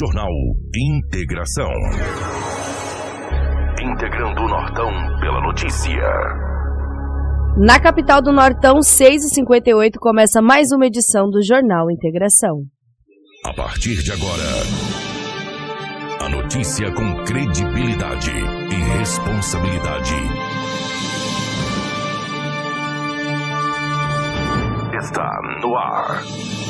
[0.00, 0.30] Jornal
[0.74, 1.68] Integração.
[3.82, 4.88] Integrando o Nortão
[5.20, 6.08] pela notícia.
[7.58, 12.62] Na capital do Nortão, 6h58, começa mais uma edição do Jornal Integração.
[13.44, 14.42] A partir de agora,
[16.24, 20.14] a notícia com credibilidade e responsabilidade.
[24.98, 25.30] Está
[25.60, 26.69] no ar.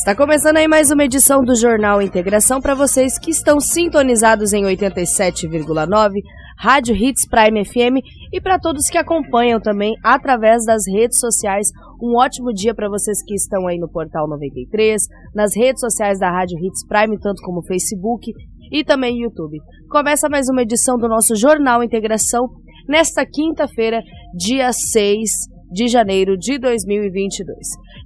[0.00, 4.64] Está começando aí mais uma edição do Jornal Integração para vocês que estão sintonizados em
[4.64, 6.22] 87,9
[6.56, 11.68] Rádio Hits Prime FM e para todos que acompanham também através das redes sociais.
[12.02, 15.02] Um ótimo dia para vocês que estão aí no Portal 93,
[15.34, 18.32] nas redes sociais da Rádio Hits Prime, tanto como Facebook
[18.72, 19.58] e também YouTube.
[19.90, 22.48] Começa mais uma edição do nosso Jornal Integração
[22.88, 24.00] nesta quinta-feira,
[24.34, 27.56] dia 6 de janeiro de 2022.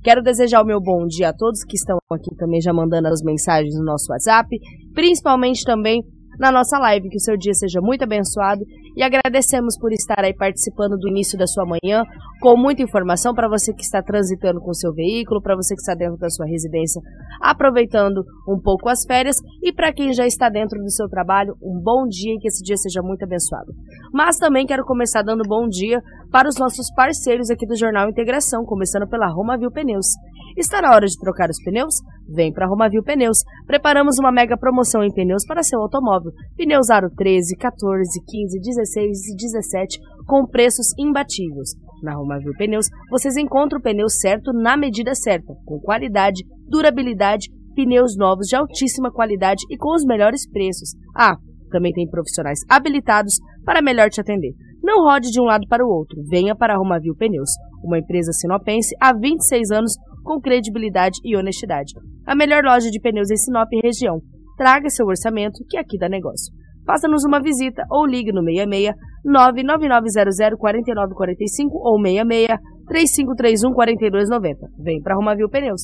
[0.03, 3.23] Quero desejar o meu bom dia a todos que estão aqui também já mandando as
[3.23, 4.49] mensagens no nosso WhatsApp,
[4.93, 6.03] principalmente também
[6.39, 7.09] na nossa live.
[7.09, 8.63] Que o seu dia seja muito abençoado
[8.97, 12.05] e agradecemos por estar aí participando do início da sua manhã
[12.41, 15.95] com muita informação para você que está transitando com seu veículo, para você que está
[15.95, 17.01] dentro da sua residência,
[17.41, 21.81] aproveitando um pouco as férias e para quem já está dentro do seu trabalho, um
[21.81, 23.73] bom dia e que esse dia seja muito abençoado.
[24.13, 26.01] Mas também quero começar dando bom dia
[26.35, 30.09] para os nossos parceiros aqui do Jornal Integração, começando pela Roma Viu Pneus.
[30.57, 31.95] Está na hora de trocar os pneus?
[32.29, 33.39] Vem para Romavil Pneus.
[33.69, 36.33] Preparamos uma mega promoção em pneus para seu automóvel.
[36.57, 41.71] Pneus Aro 13, 14, 15, 16 e 17 com preços imbatíveis.
[42.03, 48.17] Na Romavil Pneus, vocês encontram o pneu certo na medida certa, com qualidade, durabilidade, pneus
[48.17, 50.97] novos de altíssima qualidade e com os melhores preços.
[51.17, 51.37] Ah,
[51.71, 54.53] também tem profissionais habilitados para melhor te atender.
[54.85, 56.23] Não rode de um lado para o outro.
[56.29, 57.49] Venha para a Romavil Pneus,
[57.83, 61.95] uma empresa sinopense há 26 anos com credibilidade e honestidade.
[62.27, 64.21] A melhor loja de pneus em Sinop e região.
[64.59, 66.53] Traga seu orçamento que aqui dá negócio.
[66.85, 68.95] Faça-nos uma visita ou ligue no 66
[69.25, 74.69] 99900 4945 ou 66 3531 4290.
[74.85, 75.81] Vem para Romavil Pneus.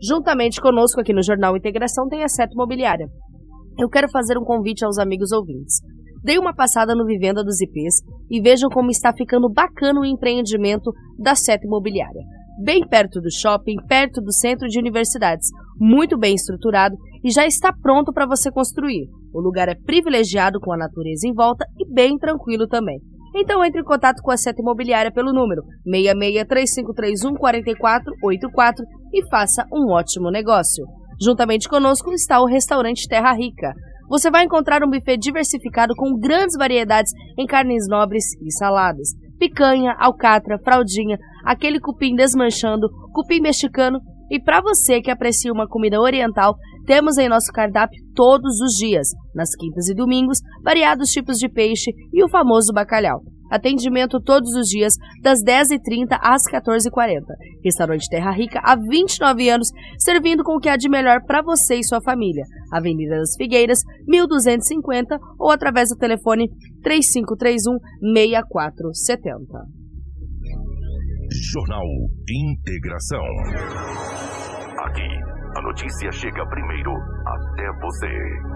[0.00, 3.08] Juntamente conosco aqui no Jornal Integração tem a Seto Imobiliária.
[3.76, 5.80] Eu quero fazer um convite aos amigos ouvintes.
[6.24, 7.96] Dei uma passada no Vivenda dos IPs
[8.30, 12.22] e vejam como está ficando bacana o empreendimento da Seto Imobiliária
[12.58, 15.48] bem perto do shopping, perto do centro de universidades,
[15.78, 19.08] muito bem estruturado e já está pronto para você construir.
[19.32, 23.00] O lugar é privilegiado com a natureza em volta e bem tranquilo também.
[23.34, 30.30] Então entre em contato com a Seta Imobiliária pelo número 6635314484 e faça um ótimo
[30.30, 30.86] negócio.
[31.20, 33.74] Juntamente conosco está o restaurante Terra Rica.
[34.08, 39.94] Você vai encontrar um buffet diversificado com grandes variedades em carnes nobres e saladas picanha,
[39.98, 44.00] alcatra, fraldinha, aquele cupim desmanchando, cupim mexicano
[44.30, 46.56] e para você que aprecia uma comida oriental,
[46.86, 51.90] temos em nosso cardápio todos os dias, nas quintas e domingos, variados tipos de peixe
[52.12, 53.20] e o famoso bacalhau.
[53.50, 57.22] Atendimento todos os dias, das 10h30 às 14h40.
[57.62, 59.68] Restaurante Terra Rica, há 29 anos,
[59.98, 62.44] servindo com o que há de melhor para você e sua família.
[62.72, 66.48] Avenida das Figueiras, 1250 ou através do telefone
[66.82, 67.78] 3531
[68.14, 69.84] 6470.
[71.52, 71.86] Jornal
[72.28, 73.24] Integração.
[74.84, 75.08] Aqui,
[75.56, 76.92] a notícia chega primeiro
[77.26, 78.54] até você.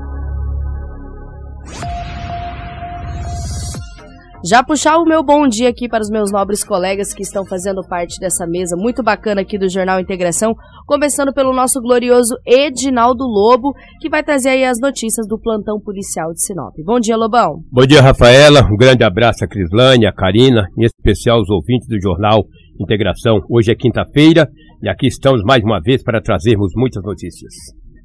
[4.44, 7.82] Já puxar o meu bom dia aqui para os meus nobres colegas que estão fazendo
[7.88, 10.54] parte dessa mesa muito bacana aqui do Jornal Integração,
[10.86, 16.32] começando pelo nosso glorioso Edinaldo Lobo, que vai trazer aí as notícias do plantão policial
[16.32, 16.72] de Sinop.
[16.84, 17.64] Bom dia, Lobão.
[17.72, 18.60] Bom dia, Rafaela.
[18.70, 22.44] Um grande abraço a Crislane, a Karina, em especial os ouvintes do Jornal
[22.80, 23.40] Integração.
[23.50, 24.48] Hoje é quinta-feira
[24.80, 27.52] e aqui estamos mais uma vez para trazermos muitas notícias.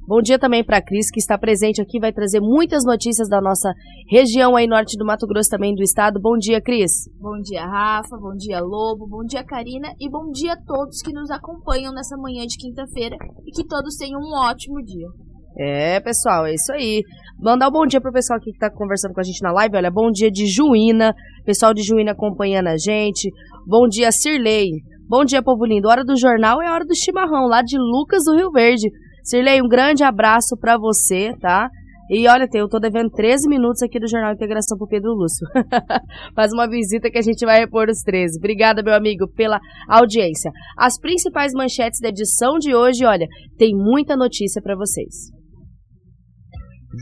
[0.06, 3.40] Bom dia também para a Cris, que está presente aqui, vai trazer muitas notícias da
[3.40, 3.72] nossa
[4.10, 6.20] região aí norte do Mato Grosso também do estado.
[6.20, 7.08] Bom dia, Cris.
[7.18, 8.14] Bom dia, Rafa.
[8.18, 9.06] Bom dia, Lobo.
[9.08, 9.88] Bom dia, Karina.
[9.98, 13.16] E bom dia a todos que nos acompanham nessa manhã de quinta-feira
[13.46, 15.08] e que todos tenham um ótimo dia.
[15.56, 17.02] É, pessoal, é isso aí.
[17.40, 19.76] Mandar um bom dia pro pessoal aqui que tá conversando com a gente na live.
[19.76, 21.14] Olha, bom dia de Juína.
[21.46, 23.30] Pessoal de Juína acompanhando a gente.
[23.66, 24.68] Bom dia, Cirlei.
[25.08, 25.88] Bom dia, povo lindo.
[25.88, 28.90] Hora do jornal é hora do chimarrão, lá de Lucas do Rio Verde.
[29.24, 31.70] Sirlei, um grande abraço para você, tá?
[32.10, 35.46] E olha, eu tô devendo 13 minutos aqui do Jornal Integração pro Pedro Lúcio.
[36.36, 38.36] Faz uma visita que a gente vai repor os 13.
[38.38, 40.50] Obrigada, meu amigo, pela audiência.
[40.76, 43.26] As principais manchetes da edição de hoje, olha,
[43.56, 45.30] tem muita notícia para vocês.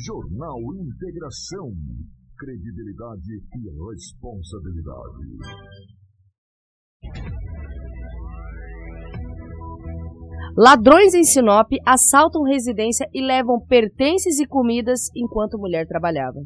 [0.07, 1.73] Jornal Integração.
[2.39, 5.27] Credibilidade e responsabilidade.
[10.57, 16.41] Ladrões em Sinop assaltam residência e levam pertences e comidas enquanto mulher trabalhava.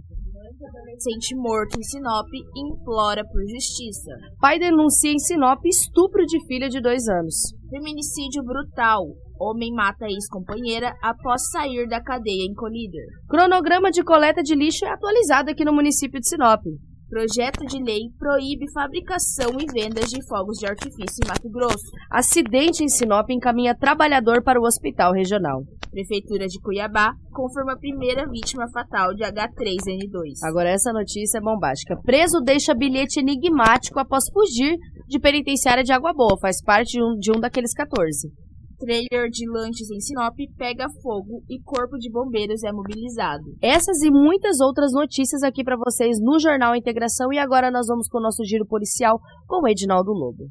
[0.99, 4.13] Sente morto em Sinop implora por justiça.
[4.41, 7.35] Pai denuncia em Sinop estupro de filha de dois anos.
[7.69, 9.03] Feminicídio brutal.
[9.41, 13.07] Homem mata ex-companheira após sair da cadeia em Colíder.
[13.29, 16.63] Cronograma de coleta de lixo é atualizado aqui no município de Sinop.
[17.09, 21.87] Projeto de lei proíbe fabricação e vendas de fogos de artifício em Mato Grosso.
[22.11, 25.63] Acidente em Sinop encaminha trabalhador para o hospital regional.
[25.89, 30.33] Prefeitura de Cuiabá confirma a primeira vítima fatal de H3N2.
[30.43, 31.97] Agora essa notícia é bombástica.
[32.03, 34.77] Preso deixa bilhete enigmático após fugir
[35.07, 36.37] de penitenciária de Água Boa.
[36.41, 38.33] Faz parte de um, de um daqueles 14.
[38.79, 43.45] Trailer de lanches em Sinop pega fogo e corpo de bombeiros é mobilizado.
[43.63, 48.09] Essas e muitas outras notícias aqui para vocês no Jornal Integração e agora nós vamos
[48.09, 50.49] com o nosso giro policial com o Edinaldo Lobo.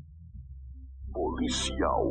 [1.14, 2.04] Policial.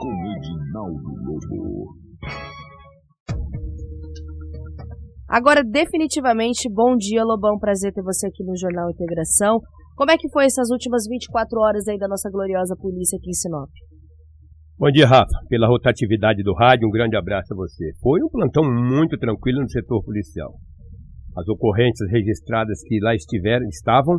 [0.00, 2.00] Com Edinaldo Lobo.
[5.28, 7.56] Agora, definitivamente, bom dia, Lobão.
[7.58, 9.60] Prazer ter você aqui no Jornal Integração.
[9.96, 13.34] Como é que foi essas últimas 24 horas aí da nossa gloriosa polícia aqui em
[13.34, 13.70] Sinop?
[14.80, 15.28] Bom dia, Rafa.
[15.46, 17.92] Pela rotatividade do rádio, um grande abraço a você.
[18.00, 20.54] Foi um plantão muito tranquilo no setor policial.
[21.36, 24.16] As ocorrências registradas que lá estiveram estavam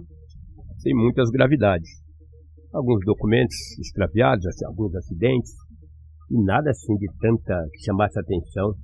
[0.78, 1.90] sem muitas gravidades.
[2.72, 5.52] Alguns documentos extraviados, assim, alguns acidentes,
[6.30, 8.76] e nada assim de tanta que chamasse atenção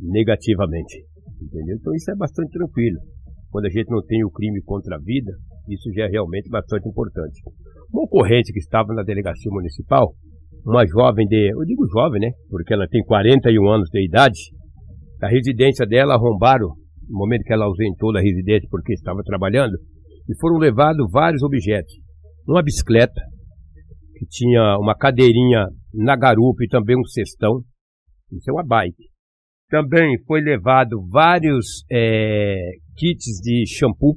[0.00, 1.04] negativamente.
[1.42, 1.76] Entendeu?
[1.76, 2.96] Então isso é bastante tranquilo.
[3.50, 5.30] Quando a gente não tem o crime contra a vida,
[5.68, 7.38] isso já é realmente bastante importante.
[7.92, 10.14] Uma ocorrência que estava na delegacia municipal
[10.64, 12.30] uma jovem de, eu digo jovem, né?
[12.48, 14.38] Porque ela tem 41 anos de idade.
[15.22, 16.68] A residência dela arrombaram
[17.08, 19.76] no momento que ela ausentou da residência porque estava trabalhando
[20.28, 21.92] e foram levados vários objetos.
[22.46, 23.20] Uma bicicleta
[24.16, 27.60] que tinha uma cadeirinha na garupa e também um cestão.
[28.32, 29.10] Isso é uma bike.
[29.68, 32.56] Também foi levado vários é,
[32.96, 34.16] kits de shampoo.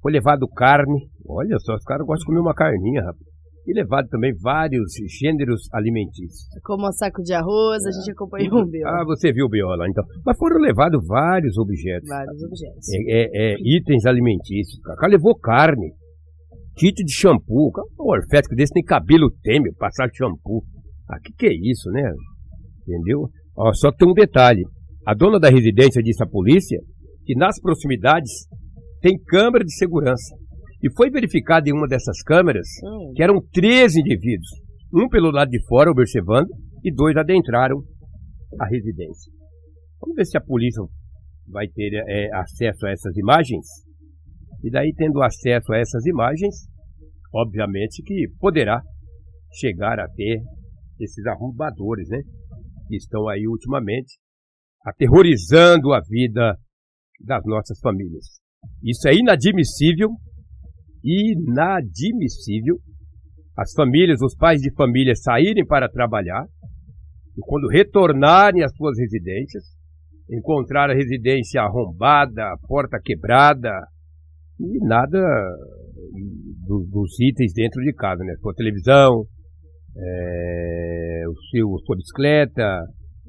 [0.00, 1.08] Foi levado carne.
[1.26, 3.33] Olha só, os caras gostam de comer uma carninha, rapaz
[3.66, 6.48] e levado também vários gêneros alimentícios.
[6.62, 9.00] Como um saco de arroz, a gente acompanhou o Biola.
[9.00, 10.04] Ah, você viu o Biola, então.
[10.24, 12.08] Mas foram levados vários objetos.
[12.08, 12.88] Vários objetos.
[12.92, 14.78] É, é, é, itens alimentícios.
[14.80, 15.92] O cara levou carne,
[16.76, 17.72] kit de shampoo.
[17.98, 20.62] Um orfético desse tem cabelo teme, passar shampoo.
[21.08, 22.02] Ah, que que é isso, né?
[22.86, 23.28] Entendeu?
[23.56, 24.62] Ó, só que tem um detalhe.
[25.06, 26.78] A dona da residência disse à polícia
[27.24, 28.30] que nas proximidades
[29.00, 30.34] tem câmera de segurança.
[30.84, 32.68] E foi verificado em uma dessas câmeras
[33.16, 34.50] que eram 13 indivíduos.
[34.92, 36.48] Um pelo lado de fora, observando,
[36.84, 37.82] e dois adentraram
[38.60, 39.32] a residência.
[39.98, 40.82] Vamos ver se a polícia
[41.48, 43.64] vai ter é, acesso a essas imagens.
[44.62, 46.54] E daí, tendo acesso a essas imagens,
[47.32, 48.82] obviamente que poderá
[49.58, 50.42] chegar a ter
[51.00, 52.18] esses arrombadores, né?
[52.88, 54.18] Que estão aí ultimamente
[54.84, 56.58] aterrorizando a vida
[57.24, 58.38] das nossas famílias.
[58.82, 60.10] Isso é inadmissível
[61.04, 62.76] inadmissível
[63.56, 66.44] as famílias, os pais de família saírem para trabalhar
[67.36, 69.62] e quando retornarem às suas residências,
[70.30, 73.70] encontrar a residência arrombada, a porta quebrada
[74.58, 75.20] e nada
[76.66, 78.34] do, dos itens dentro de casa, né?
[78.40, 79.24] Sua televisão,
[79.96, 82.80] é, o seu, sua bicicleta,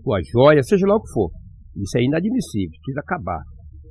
[0.01, 1.29] sua joia, seja lá o que for.
[1.75, 3.41] Isso é inadmissível, precisa acabar,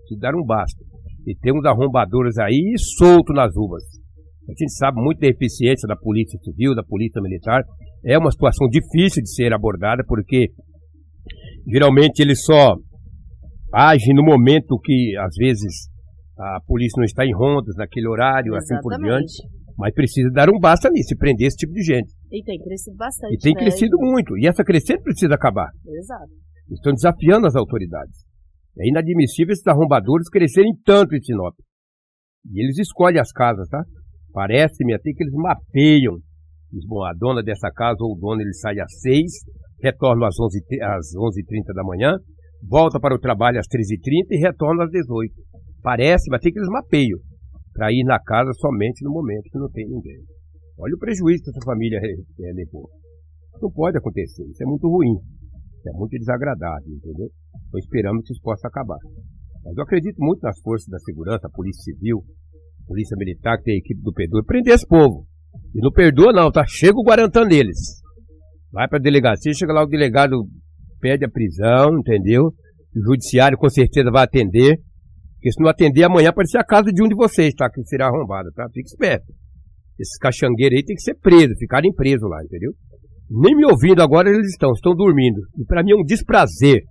[0.00, 0.83] precisa dar um basta.
[1.26, 3.83] E temos arrombadores aí solto nas ruas.
[4.49, 7.62] A gente sabe muito da eficiência da polícia civil, da polícia militar.
[8.04, 10.49] É uma situação difícil de ser abordada, porque
[11.66, 12.76] geralmente eles só
[13.73, 15.88] agem no momento que, às vezes,
[16.38, 18.75] a polícia não está em rondas naquele horário, Exatamente.
[18.75, 19.64] assim por diante.
[19.76, 22.12] Mas precisa dar um basta nisso e prender esse tipo de gente.
[22.31, 23.35] E tem crescido bastante.
[23.35, 23.61] E tem né?
[23.61, 24.37] crescido muito.
[24.38, 25.69] E essa crescente precisa acabar.
[25.87, 26.31] Exato.
[26.71, 28.25] Estão desafiando as autoridades.
[28.78, 31.54] É inadmissível esses arrombadores crescerem tanto em Sinop.
[32.50, 33.83] E eles escolhem as casas, tá?
[34.33, 36.19] Parece-me até que eles mapeiam.
[36.88, 39.31] Bom, a dona dessa casa ou o dono ele sai às seis,
[39.81, 42.16] retorna às onze às 11h30 da manhã,
[42.69, 45.33] volta para o trabalho às 13h30 e retorna às 18
[45.85, 47.19] Parece-me até que eles mapeiam
[47.75, 50.19] para ir na casa somente no momento que não tem ninguém.
[50.78, 52.88] Olha o prejuízo que essa família é, levou.
[53.61, 55.14] Não pode acontecer, isso é muito ruim,
[55.88, 57.29] é muito desagradável, entendeu?
[57.69, 58.99] Então esperamos que isso possa acabar.
[59.64, 62.23] Mas eu acredito muito nas forças da segurança, a Polícia Civil,
[62.85, 65.26] a Polícia Militar, que tem a equipe do Perdoa, prender esse povo.
[65.75, 66.64] E não perdoa não, tá?
[66.67, 68.03] Chega o Guarantã deles.
[68.71, 70.45] Vai pra delegacia, chega lá o delegado
[71.00, 72.47] pede a prisão, entendeu?
[72.97, 74.79] O judiciário com certeza vai atender.
[75.35, 77.71] Porque se não atender, amanhã pode ser a casa de um de vocês, tá?
[77.71, 78.67] Que será arrombado, tá?
[78.73, 79.26] Fique esperto.
[79.99, 82.73] Esses caxangueiros aí tem que ser presos, ficarem presos lá, entendeu?
[83.31, 85.40] Nem me ouvindo agora eles estão, estão dormindo.
[85.59, 86.83] E para mim é um desprazer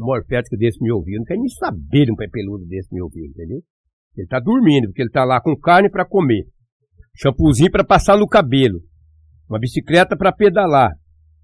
[0.00, 1.18] um morfético desse me ouvir.
[1.18, 3.60] não quer nem saber de um pé peludo desse me ouvir, entendeu?
[4.16, 6.44] Ele tá dormindo, porque ele tá lá com carne para comer.
[7.16, 8.80] Shampoozinho para passar no cabelo.
[9.48, 10.92] Uma bicicleta para pedalar.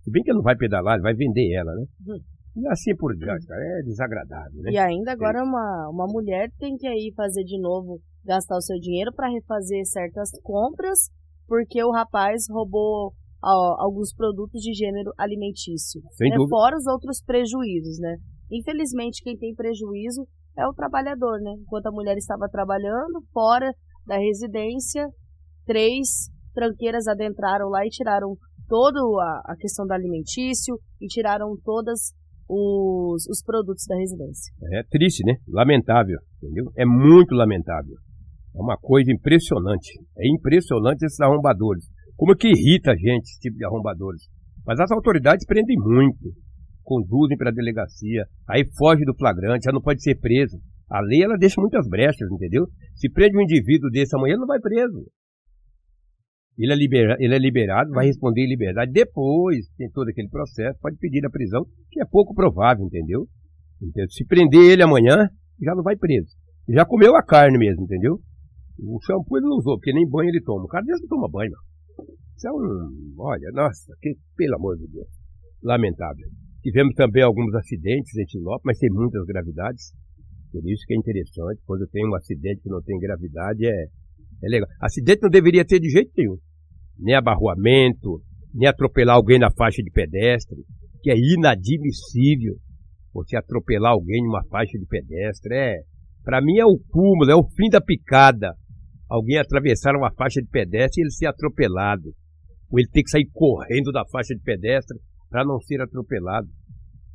[0.03, 1.85] Se bem que ele não vai pedalar, ele vai vender ela, né?
[2.09, 2.19] Hum.
[2.57, 4.71] E assim por diante, é desagradável, né?
[4.73, 8.79] E ainda agora uma, uma mulher tem que aí fazer de novo, gastar o seu
[8.79, 11.11] dinheiro para refazer certas compras,
[11.47, 13.13] porque o rapaz roubou
[13.55, 16.01] ó, alguns produtos de gênero alimentício.
[16.17, 16.37] Sem né?
[16.37, 16.51] dúvida.
[16.51, 18.17] Fora os outros prejuízos, né?
[18.51, 20.27] Infelizmente, quem tem prejuízo
[20.59, 21.55] é o trabalhador, né?
[21.61, 23.73] Enquanto a mulher estava trabalhando fora
[24.07, 25.07] da residência,
[25.65, 28.37] três tranqueiras adentraram lá e tiraram
[28.69, 32.13] toda a, a questão do alimentício e tiraram todas
[32.49, 34.53] os, os produtos da residência.
[34.73, 35.35] É triste, né?
[35.49, 36.71] Lamentável, entendeu?
[36.77, 37.95] É muito lamentável.
[38.55, 39.91] É uma coisa impressionante.
[40.17, 41.85] É impressionante esses arrombadores.
[42.17, 44.23] Como que irrita a gente esse tipo de arrombadores.
[44.67, 46.35] Mas as autoridades prendem muito
[46.87, 50.57] conduzem para a delegacia, aí foge do flagrante, já não pode ser preso.
[50.89, 52.69] A lei ela deixa muitas brechas, entendeu?
[52.95, 55.05] Se prende um indivíduo desse amanhã, ele não vai preso.
[56.57, 58.93] Ele é, libera, ele é liberado, vai responder em liberdade.
[58.93, 63.27] Depois, tem todo aquele processo, pode pedir a prisão, que é pouco provável, entendeu?
[63.83, 64.09] entendeu?
[64.09, 65.29] Se prender ele amanhã,
[65.61, 66.31] já não vai preso.
[66.69, 68.19] Já comeu a carne mesmo, entendeu?
[68.79, 70.65] O shampoo ele não usou, porque nem banho ele toma.
[70.65, 71.59] O cara desse não toma banho, não.
[71.99, 73.15] É um.
[73.19, 75.09] Olha, nossa, que, pelo amor de Deus.
[75.63, 76.29] Lamentável.
[76.63, 79.93] Tivemos também alguns acidentes em Sinop, mas sem muitas gravidades.
[80.53, 83.85] Por isso que é interessante, quando tem um acidente que não tem gravidade, é,
[84.45, 84.69] é legal.
[84.81, 86.39] Acidente não deveria ter de jeito nenhum.
[86.99, 88.23] Nem abarroamento,
[88.55, 90.57] nem atropelar alguém na faixa de pedestre,
[91.03, 92.57] que é inadmissível
[93.13, 95.55] você atropelar alguém numa faixa de pedestre.
[95.55, 95.77] É,
[96.25, 98.53] para mim é o cúmulo, é o fim da picada.
[99.09, 102.11] Alguém atravessar uma faixa de pedestre e ele ser atropelado.
[102.71, 104.99] Ou ele ter que sair correndo da faixa de pedestre
[105.31, 106.49] para não ser atropelado.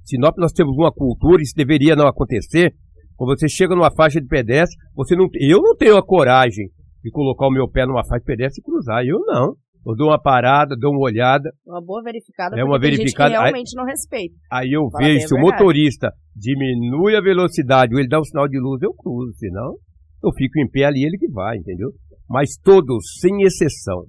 [0.03, 2.73] Sinop nós temos uma cultura, isso deveria não acontecer.
[3.15, 6.69] Quando você chega numa faixa de pedestre, você não, eu não tenho a coragem
[7.03, 9.03] de colocar o meu pé numa faixa de pedestre e cruzar.
[9.05, 9.55] Eu não.
[9.85, 11.51] Eu dou uma parada, dou uma olhada.
[11.65, 12.59] Uma boa verificada.
[12.59, 13.29] É uma verificada.
[13.31, 14.35] realmente aí, não respeita.
[14.51, 18.47] Aí eu Fala vejo se o motorista diminui a velocidade ou ele dá um sinal
[18.47, 19.33] de luz, eu cruzo.
[19.37, 19.75] Senão,
[20.23, 21.89] eu fico em pé ali, ele que vai, entendeu?
[22.29, 24.03] Mas todos, sem exceção,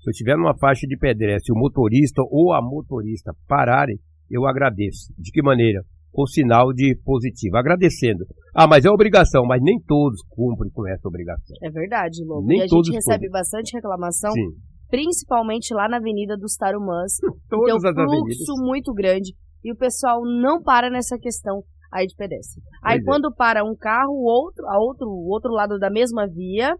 [0.00, 3.96] se eu estiver numa faixa de pedestre, o motorista ou a motorista pararem,
[4.30, 5.12] eu agradeço.
[5.18, 5.82] De que maneira?
[6.10, 8.24] Com sinal de positivo, agradecendo.
[8.54, 11.54] Ah, mas é obrigação, mas nem todos cumprem com essa obrigação.
[11.62, 12.46] É verdade, Lobo.
[12.46, 13.30] Nem e a gente recebe cumprem.
[13.30, 14.48] bastante reclamação, Sim.
[14.88, 17.12] principalmente lá na Avenida dos Tarumãs.
[17.48, 18.66] Todas tem um fluxo avenidas.
[18.66, 21.62] muito grande e o pessoal não para nessa questão
[21.92, 22.62] aí de pedestre.
[22.82, 26.74] Aí quando para um carro, o outro, a outro, o outro lado da mesma via,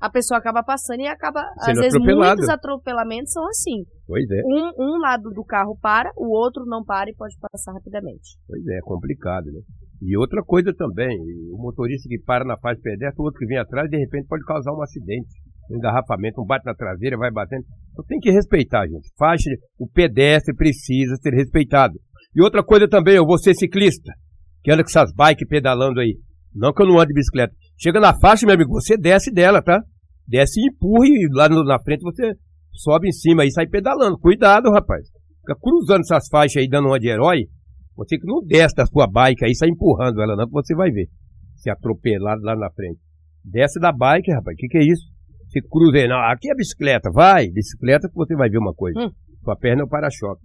[0.00, 1.42] a pessoa acaba passando e acaba.
[1.64, 3.84] Sendo às vezes, muitos atropelamentos são assim.
[4.06, 4.40] Pois é.
[4.44, 8.38] Um, um lado do carro para, o outro não para e pode passar rapidamente.
[8.46, 9.60] Pois é, é complicado, né?
[10.00, 11.18] E outra coisa também,
[11.52, 14.28] o motorista que para na faixa de pedestre, o outro que vem atrás, de repente
[14.28, 15.28] pode causar um acidente.
[15.70, 17.64] Um engarrafamento, um bate na traseira, vai batendo.
[17.92, 19.08] Então tem que respeitar, gente.
[19.18, 21.94] Faixa, o pedestre precisa ser respeitado.
[22.34, 24.12] E outra coisa também, eu vou ser ciclista,
[24.68, 26.18] que anda com essas bikes pedalando aí.
[26.54, 27.54] Não que eu não ande de bicicleta.
[27.78, 29.82] Chega na faixa, meu amigo, você desce dela, tá?
[30.26, 32.34] Desce e empurra e lá no, na frente você
[32.72, 34.18] sobe em cima e sai pedalando.
[34.18, 35.08] Cuidado, rapaz.
[35.40, 37.46] Fica cruzando essas faixas aí, dando uma de herói.
[37.96, 40.90] Você que não desce da sua bike aí, sai empurrando ela não, que você vai
[40.90, 41.08] ver.
[41.56, 43.00] Se atropelar lá na frente.
[43.42, 44.54] Desce da bike, rapaz.
[44.54, 45.06] O que, que é isso?
[45.48, 46.06] Você cruza aí.
[46.06, 47.10] Não, aqui é bicicleta.
[47.10, 49.00] Vai, bicicleta que você vai ver uma coisa.
[49.00, 49.10] Hum.
[49.42, 50.42] Sua perna é o para-choque.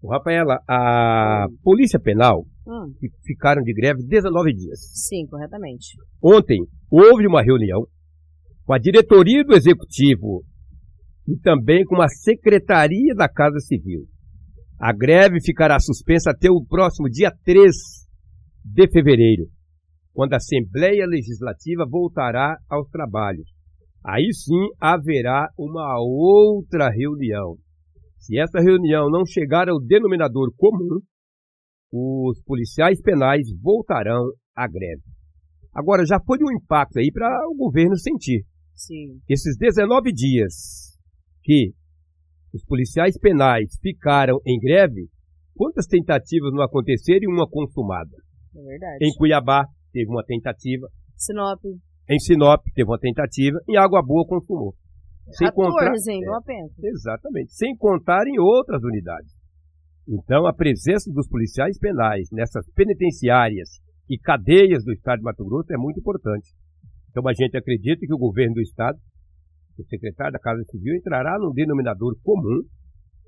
[0.00, 2.92] O Rafaela, a Polícia Penal hum.
[3.24, 4.78] ficaram de greve 19 dias.
[5.08, 5.96] Sim, corretamente.
[6.22, 6.58] Ontem
[6.90, 7.86] houve uma reunião
[8.64, 10.44] com a diretoria do Executivo
[11.26, 14.06] e também com a Secretaria da Casa Civil.
[14.80, 17.74] A greve ficará suspensa até o próximo dia 3
[18.64, 19.46] de fevereiro,
[20.12, 23.46] quando a Assembleia Legislativa voltará aos trabalhos.
[24.04, 27.56] Aí sim haverá uma outra reunião.
[28.18, 31.00] Se essa reunião não chegar ao denominador comum,
[31.92, 34.24] os policiais penais voltarão
[34.56, 35.02] à greve.
[35.74, 38.44] Agora, já foi um impacto aí para o governo sentir.
[38.74, 39.20] Sim.
[39.28, 40.98] Esses 19 dias
[41.42, 41.72] que
[42.52, 45.08] os policiais penais ficaram em greve,
[45.54, 48.16] quantas tentativas não aconteceram e uma consumada?
[48.56, 48.98] É verdade.
[49.04, 50.88] Em Cuiabá, teve uma tentativa.
[51.16, 51.60] Sinop.
[52.08, 53.58] Em Sinop, teve uma tentativa.
[53.68, 54.74] Em Água Boa, consumou.
[55.30, 56.72] Sem 14 contar, em é, apenas.
[56.82, 57.52] Exatamente.
[57.52, 59.39] Sem contar em outras unidades.
[60.08, 65.72] Então, a presença dos policiais penais nessas penitenciárias e cadeias do Estado de Mato Grosso
[65.72, 66.50] é muito importante.
[67.10, 68.98] Então, a gente acredita que o governo do Estado,
[69.78, 72.62] o secretário da Casa Civil, entrará num denominador comum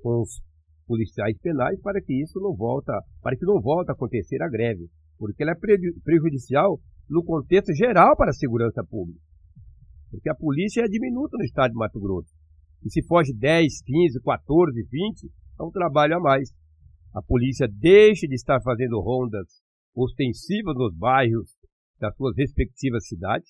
[0.01, 0.41] com os
[0.85, 4.89] policiais penais para que isso não volta, para que não volte a acontecer a greve,
[5.17, 9.19] porque ela é prejudicial no contexto geral para a segurança pública.
[10.11, 12.33] Porque a polícia é diminuta no estado de Mato Grosso.
[12.85, 16.49] E se foge 10, 15, 14, 20, é um trabalho a mais.
[17.13, 19.47] A polícia deixa de estar fazendo rondas
[19.95, 21.51] ostensivas nos bairros
[21.99, 23.49] das suas respectivas cidades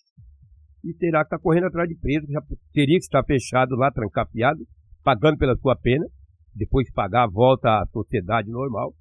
[0.83, 2.41] e terá que estar correndo atrás de preso, já
[2.73, 4.59] teria que estar fechado lá, trancafiado,
[5.01, 6.05] pagando pela sua pena,
[6.53, 8.93] depois de pagar, volta à sociedade normal.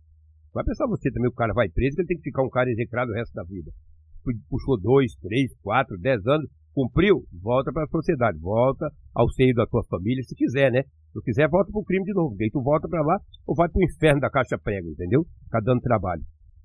[0.54, 2.70] Vai pensar você também, o cara vai preso, que ele tem que ficar um cara
[2.70, 3.72] execrado o resto da vida.
[4.48, 9.66] Puxou dois, três, quatro, dez anos, cumpriu, volta para a sociedade, volta ao seio da
[9.66, 10.82] tua família, se quiser, né?
[11.12, 12.34] Se quiser, volta para o crime de novo.
[12.38, 15.24] Daí tu volta para lá ou vai para o inferno da caixa prego, entendeu?
[15.44, 16.22] Fica dando trabalho.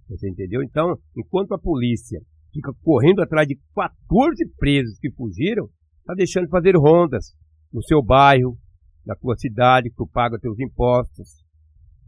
[0.09, 0.63] Você entendeu?
[0.63, 2.19] Então, enquanto a polícia
[2.53, 5.67] fica correndo atrás de 14 presos que fugiram,
[6.05, 7.33] tá deixando de fazer rondas
[7.73, 8.57] no seu bairro,
[9.05, 11.43] na tua cidade, que tu paga teus impostos,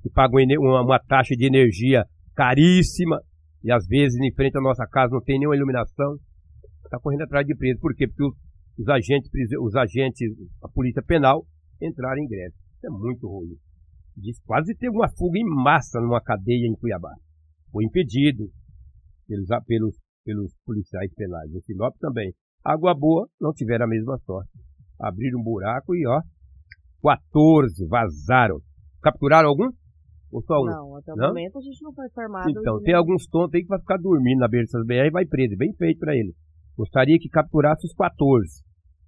[0.01, 3.19] que paga uma, uma taxa de energia caríssima,
[3.61, 6.15] e às vezes em frente à nossa casa não tem nenhuma iluminação,
[6.83, 7.79] está correndo atrás de preso.
[7.79, 8.07] Por quê?
[8.07, 8.35] Porque os,
[8.77, 9.29] os, agentes,
[9.59, 10.31] os agentes,
[10.63, 11.45] a polícia penal,
[11.81, 12.53] entraram em greve.
[12.75, 13.55] Isso é muito ruim.
[14.15, 17.13] Diz, quase teve uma fuga em massa numa cadeia em Cuiabá.
[17.71, 18.49] Foi impedido
[19.27, 19.95] pelos, pelos,
[20.25, 21.51] pelos policiais penais.
[21.53, 22.33] Em Sinop também.
[22.63, 24.51] Água Boa não tiveram a mesma sorte.
[24.99, 26.21] Abriram um buraco e ó,
[27.01, 28.59] 14 vazaram.
[29.01, 29.69] Capturaram algum?
[30.31, 30.65] Ou só um?
[30.65, 31.27] Não, até o não?
[31.29, 32.49] momento a gente não foi informado.
[32.49, 35.25] Então, tem alguns tontos aí que vai ficar dormindo na beira dessas BR e vai
[35.25, 35.55] preso.
[35.57, 36.33] Bem feito para ele.
[36.77, 38.63] Gostaria que capturasse os 14.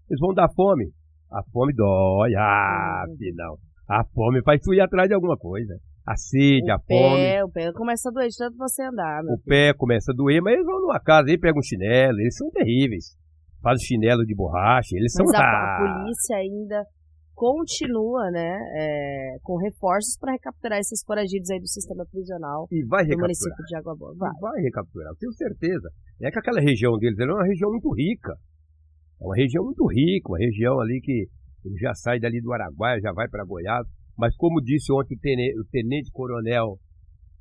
[0.10, 0.92] Eles vão dar fome.
[1.32, 2.36] A fome dói.
[2.36, 3.58] Ah, não.
[3.90, 5.74] A fome faz tu ir atrás de alguma coisa.
[6.06, 7.44] A sede, o a pé, fome.
[7.44, 9.22] O pé começa a doer de tanto você andar.
[9.24, 9.44] o filho.
[9.46, 12.20] pé começa a doer, mas eles vão numa casa aí, pegam um chinelo.
[12.20, 13.16] Eles são terríveis.
[13.62, 14.96] Fazem chinelo de borracha.
[14.96, 15.40] Eles mas são.
[15.40, 16.84] A, a polícia ainda
[17.42, 23.04] continua, né, é, com reforços para recapturar esses foragidos aí do sistema prisional e vai
[23.04, 24.14] do município de Água Boa.
[24.16, 24.30] Vai.
[24.40, 25.90] vai recapturar, tenho certeza.
[26.22, 28.36] É que aquela região deles é uma região muito rica.
[29.22, 31.28] É uma região muito rica, uma região ali que
[31.80, 33.86] já sai dali do Araguaia, já vai para Goiás.
[34.18, 36.78] Mas como disse ontem o tenente, o tenente coronel,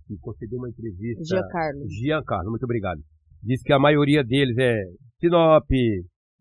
[0.07, 1.25] que concedeu uma entrevista.
[1.25, 1.89] Giancarlo.
[1.89, 3.01] Giancarlo, muito obrigado.
[3.43, 4.83] Disse que a maioria deles é
[5.19, 5.67] Sinop,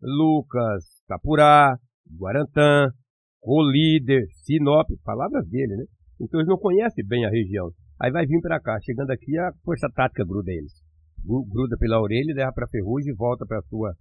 [0.02, 1.76] Lucas, Capurá,
[2.18, 2.90] Guarantã,
[3.42, 5.84] o líder, Sinop, palavras dele, né?
[6.20, 7.70] Então eles não conhecem bem a região.
[7.98, 10.72] Aí vai vir para cá, chegando aqui a força tática gruda eles.
[11.24, 13.94] Gruda pela orelha, leva para Ferrugem e volta para sua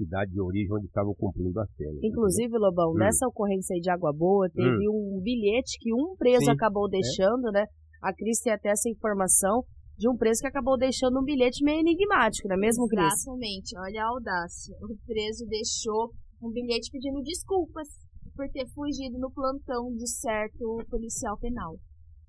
[0.00, 2.00] cidade de origem onde estavam cumprindo a cena.
[2.02, 2.98] Inclusive, Lobão, hum.
[2.98, 5.18] nessa ocorrência aí de Água Boa, teve hum.
[5.18, 6.52] um bilhete que um preso Sim.
[6.52, 6.90] acabou é.
[6.92, 7.52] deixando, é.
[7.52, 7.64] né?
[8.02, 9.62] A Cris tem até essa informação
[9.98, 13.04] de um preso que acabou deixando um bilhete meio enigmático, não é mesmo, Cris?
[13.04, 14.74] Exatamente, olha a audácia.
[14.80, 16.08] O preso deixou
[16.42, 17.86] um bilhete pedindo desculpas
[18.34, 21.76] por ter fugido no plantão de certo policial penal.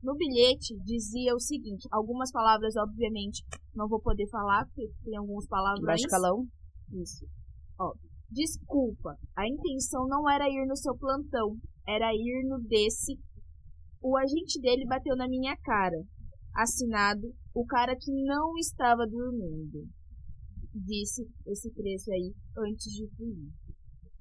[0.03, 5.47] No bilhete dizia o seguinte, algumas palavras, obviamente, não vou poder falar, porque tem algumas
[5.47, 5.85] palavras.
[5.85, 6.43] Baixo calão?
[6.91, 7.25] Isso.
[7.81, 7.93] Ó,
[8.29, 13.17] desculpa, a intenção não era ir no seu plantão, era ir no desse.
[14.01, 15.97] O agente dele bateu na minha cara.
[16.55, 19.87] Assinado, o cara que não estava dormindo.
[20.73, 23.51] Disse esse preço aí antes de fugir.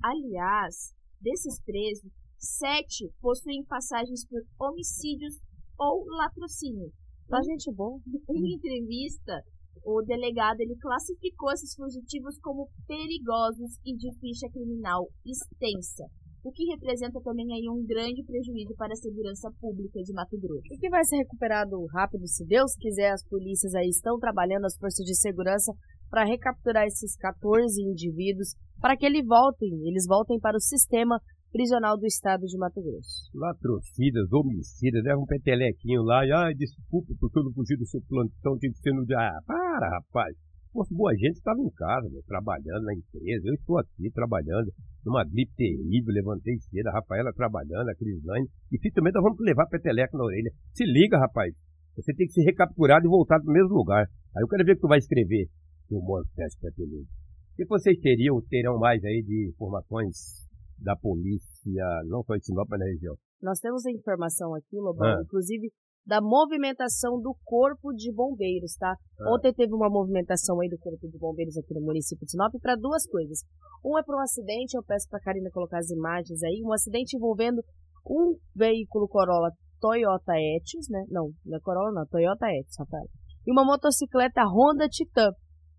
[0.03, 5.39] Aliás, Desses presos, sete possuem passagens por homicídios
[5.79, 6.91] ou latrocínio.
[7.29, 8.01] Só gente boa.
[8.31, 9.45] Em entrevista,
[9.85, 16.05] o delegado ele classificou esses fugitivos como perigosos e de ficha criminal extensa,
[16.45, 20.73] o que representa também aí um grande prejuízo para a segurança pública de Mato Grosso.
[20.73, 23.13] E que vai ser recuperado rápido, se Deus quiser.
[23.13, 25.73] As polícias aí estão trabalhando, as forças de segurança,
[26.09, 31.21] para recapturar esses 14 indivíduos para que eles voltem, eles voltem para o sistema
[31.53, 33.31] prisional do estado de Mato Grosso.
[33.35, 38.01] Latrocidas, homicidas, leva um petelequinho lá e, ah, desculpa porque eu não fugi do seu
[38.09, 39.05] plantão, tinha que ser no.
[39.15, 40.37] Ah, para, rapaz.
[40.73, 43.49] Pô, boa gente estava em casa, meu, trabalhando na empresa.
[43.49, 44.71] Eu estou aqui trabalhando
[45.05, 48.47] numa gripe terrível, levantei cedo, a Rafaela trabalhando, a Crislane.
[48.71, 50.51] E finalmente nós vamos levar peteleco na orelha.
[50.73, 51.55] Se liga, rapaz.
[51.97, 54.07] Você tem que ser recapturado e voltar para o mesmo lugar.
[54.37, 55.49] Aí eu quero ver o que tu vai escrever.
[55.91, 57.21] O Montes Peteleco
[57.61, 60.49] que vocês teriam, terão mais aí de informações
[60.81, 63.15] da polícia, não só em Sinop, mas na região?
[63.43, 65.23] Nós temos a informação aqui, Lobão, ah.
[65.23, 65.71] inclusive
[66.07, 68.97] da movimentação do Corpo de Bombeiros, tá?
[69.21, 69.29] É.
[69.33, 72.75] Ontem teve uma movimentação aí do Corpo de Bombeiros aqui no município de Sinop para
[72.75, 73.41] duas coisas.
[73.85, 76.73] Um é para um acidente, eu peço para a Karina colocar as imagens aí, um
[76.73, 77.63] acidente envolvendo
[78.07, 81.05] um veículo Corolla Toyota Etios, né?
[81.09, 83.07] Não, não é Corolla não, Toyota Etios, Rafael.
[83.47, 85.31] E uma motocicleta Honda Titan.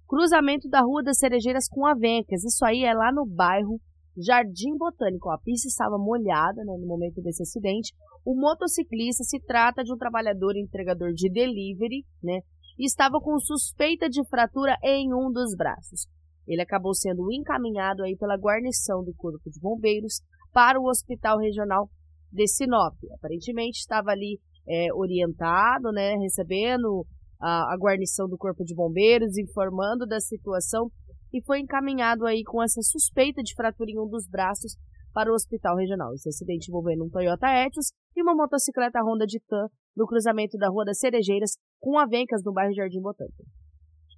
[0.08, 2.44] Cruzamento da Rua das Cerejeiras com Avencas.
[2.44, 3.80] Isso aí é lá no bairro
[4.18, 5.30] Jardim Botânico.
[5.30, 7.94] A pista estava molhada né, no momento desse acidente.
[8.26, 12.40] O motociclista se trata de um trabalhador entregador de delivery, né?
[12.78, 16.08] E estava com suspeita de fratura em um dos braços.
[16.48, 20.22] Ele acabou sendo encaminhado aí pela guarnição do Corpo de Bombeiros
[20.54, 21.90] para o Hospital Regional
[22.32, 22.96] de Sinop.
[23.16, 27.06] Aparentemente estava ali é, orientado, né, recebendo
[27.40, 30.90] a, a guarnição do Corpo de Bombeiros, informando da situação
[31.34, 34.76] e foi encaminhado aí com essa suspeita de fratura em um dos braços
[35.14, 36.14] para o hospital regional.
[36.14, 40.86] Esse acidente envolvendo um Toyota Etios e uma motocicleta Honda Titan no cruzamento da Rua
[40.86, 43.44] das Cerejeiras com Avencas no bairro Jardim Botânico.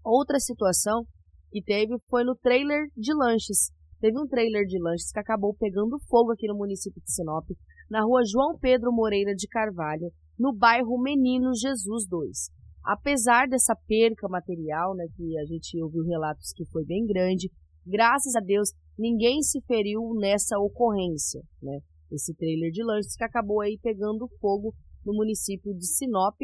[0.04, 1.04] Outra situação
[1.52, 3.71] que teve foi no trailer de lanches.
[3.99, 7.45] Teve um trailer de lanches que acabou pegando fogo aqui no município de Sinop,
[7.89, 12.62] na rua João Pedro Moreira de Carvalho, no bairro Menino Jesus 2.
[12.84, 17.50] Apesar dessa perca material, né, que a gente ouviu relatos que foi bem grande,
[17.86, 21.80] graças a Deus ninguém se feriu nessa ocorrência, né?
[22.12, 24.74] Esse trailer de lanches que acabou aí pegando fogo
[25.06, 26.36] no município de Sinop.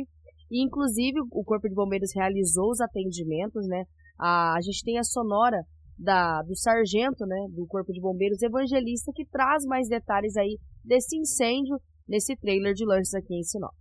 [0.51, 3.83] E, inclusive, o Corpo de Bombeiros realizou os atendimentos, né?
[4.17, 5.61] A, a gente tem a sonora
[5.97, 11.17] da, do sargento, né, do Corpo de Bombeiros Evangelista, que traz mais detalhes aí desse
[11.17, 13.73] incêndio nesse trailer de lanches aqui em Sinop.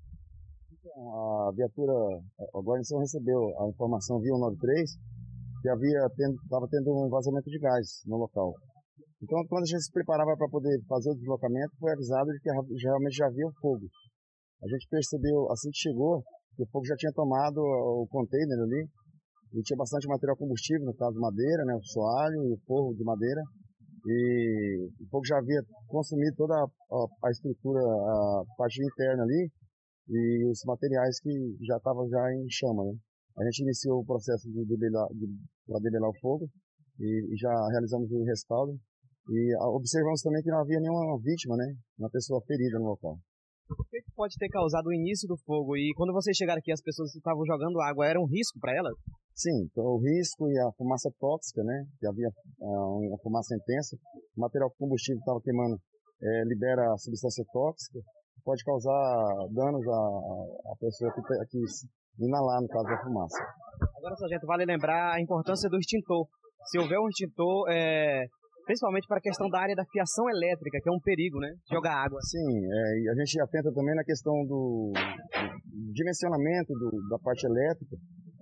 [0.98, 4.98] A viatura, a guarnição recebeu a informação via 193
[5.62, 6.06] que havia
[6.42, 8.54] estava tendo, um vazamento de gás no local.
[9.22, 12.50] Então, quando a gente se preparava para poder fazer o deslocamento, foi avisado de que
[12.50, 13.86] realmente já havia fogo.
[14.62, 16.22] A gente percebeu, assim que chegou,
[16.56, 18.86] que o fogo já tinha tomado o container ali,
[19.54, 23.02] e tinha bastante material combustível, no caso madeira, né, o soalho e o forro de
[23.02, 23.42] madeira,
[24.06, 29.50] e o fogo já havia consumido toda a, a, a estrutura, a parte interna ali,
[30.08, 31.30] e os materiais que
[31.66, 32.92] já estavam já em chama, né.
[33.38, 35.26] A gente iniciou o processo de debelar, de,
[35.66, 36.50] para debelar o fogo
[36.98, 38.74] e, e, já realizamos o respaldo.
[39.30, 41.72] E observamos também que não havia nenhuma vítima, né?
[41.98, 43.16] Uma pessoa ferida no local.
[43.70, 45.76] O que pode ter causado o início do fogo?
[45.76, 48.74] E quando vocês chegaram aqui, as pessoas que estavam jogando água, era um risco para
[48.74, 48.94] elas?
[49.36, 51.84] Sim, então, o risco e a fumaça tóxica, né?
[52.00, 53.96] Que havia uh, uma fumaça intensa.
[54.36, 55.76] O material combustível estava queimando,
[56.22, 58.00] é, libera a substância tóxica,
[58.48, 60.00] pode causar danos à,
[60.72, 63.36] à pessoa que, que inalar, no caso da fumaça.
[63.98, 66.24] Agora, sargento, vale lembrar a importância do extintor.
[66.64, 68.24] Se houver um extintor, é,
[68.64, 71.52] principalmente para a questão da área da fiação elétrica, que é um perigo, né?
[71.70, 72.18] Jogar água.
[72.22, 77.44] Sim, é, e a gente atenta também na questão do, do dimensionamento do, da parte
[77.44, 77.96] elétrica,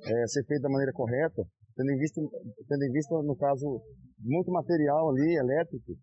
[0.06, 1.42] é, ser feito da maneira correta,
[1.74, 2.22] tendo em, vista,
[2.68, 3.82] tendo em vista, no caso,
[4.22, 5.98] muito material ali elétrico,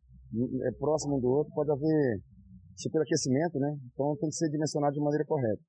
[0.68, 2.20] é próximo um do outro, pode haver
[2.76, 3.76] superaquecimento, né?
[3.92, 5.62] Então tem que ser dimensionado de maneira correta.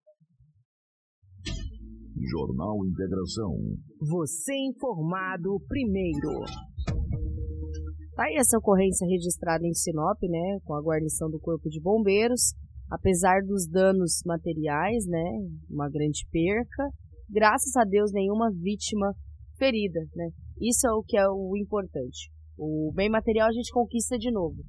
[2.30, 3.52] Jornal Integração.
[4.00, 6.44] Você informado primeiro.
[8.14, 12.54] Tá aí essa ocorrência registrada em Sinop, né, com a guarnição do Corpo de Bombeiros.
[12.90, 15.24] Apesar dos danos materiais, né,
[15.68, 16.88] uma grande perca,
[17.28, 19.12] graças a Deus nenhuma vítima
[19.58, 20.28] ferida, né.
[20.60, 22.30] Isso é o que é o importante.
[22.56, 24.62] O bem material a gente conquista de novo.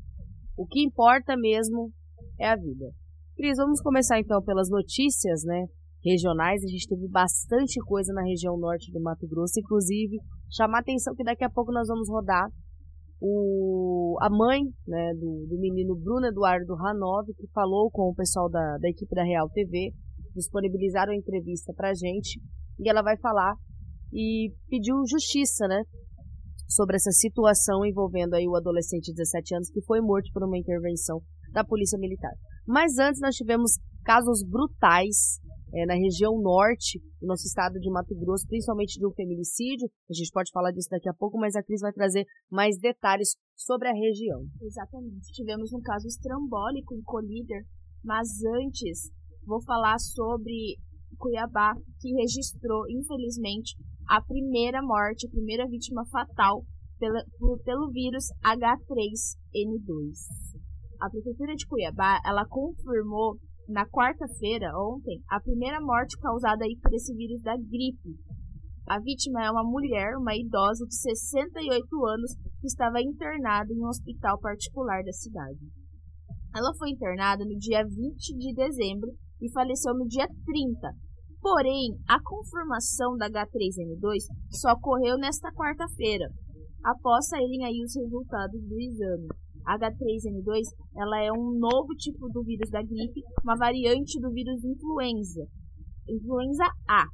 [0.57, 1.91] O que importa mesmo
[2.39, 2.91] é a vida.
[3.35, 5.65] Cris, vamos começar então pelas notícias, né?
[6.05, 6.63] regionais.
[6.63, 10.17] A gente teve bastante coisa na região norte do Mato Grosso, inclusive
[10.51, 12.47] chamar atenção que daqui a pouco nós vamos rodar
[13.19, 18.49] o, a mãe né, do, do menino Bruno Eduardo Ranov, que falou com o pessoal
[18.49, 19.91] da, da equipe da Real TV,
[20.35, 22.39] disponibilizaram a entrevista pra gente,
[22.79, 23.55] e ela vai falar
[24.13, 25.81] e pediu justiça, né?
[26.67, 30.57] Sobre essa situação envolvendo aí o adolescente de 17 anos que foi morto por uma
[30.57, 31.21] intervenção
[31.55, 32.33] da Polícia Militar.
[32.67, 35.39] Mas antes nós tivemos casos brutais
[35.73, 39.89] é, na região norte do nosso estado de Mato Grosso, principalmente de um feminicídio.
[40.09, 43.35] A gente pode falar disso daqui a pouco, mas a Cris vai trazer mais detalhes
[43.55, 44.45] sobre a região.
[44.61, 45.31] Exatamente.
[45.31, 47.63] Tivemos um caso estrambólico em Colíder,
[48.03, 48.27] mas
[48.59, 49.09] antes
[49.45, 50.77] vou falar sobre
[51.17, 53.75] Cuiabá, que registrou, infelizmente,
[54.07, 56.63] a primeira morte, a primeira vítima fatal
[56.99, 57.23] pela,
[57.63, 60.54] pelo vírus H3N2.
[61.05, 63.37] A prefeitura de Cuiabá, ela confirmou
[63.69, 68.17] na quarta-feira, ontem, a primeira morte causada aí por esse vírus da gripe.
[68.89, 73.87] A vítima é uma mulher, uma idosa de 68 anos, que estava internada em um
[73.87, 75.59] hospital particular da cidade.
[76.55, 80.89] Ela foi internada no dia 20 de dezembro e faleceu no dia 30.
[81.39, 86.25] Porém, a confirmação da H3N2 só ocorreu nesta quarta-feira,
[86.83, 89.44] após saírem aí os resultados do exame.
[89.65, 90.61] A H3N2
[90.95, 95.45] ela é um novo tipo do vírus da gripe, uma variante do vírus influenza,
[96.07, 97.05] influenza A.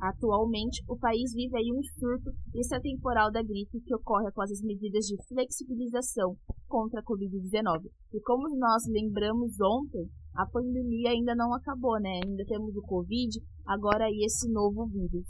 [0.00, 5.04] Atualmente, o país vive aí um surto extratemporal da gripe que ocorre após as medidas
[5.06, 6.36] de flexibilização
[6.68, 7.90] contra a Covid-19.
[8.14, 12.20] E como nós lembramos ontem, a pandemia ainda não acabou, né?
[12.24, 15.26] Ainda temos o Covid, agora aí esse novo vírus.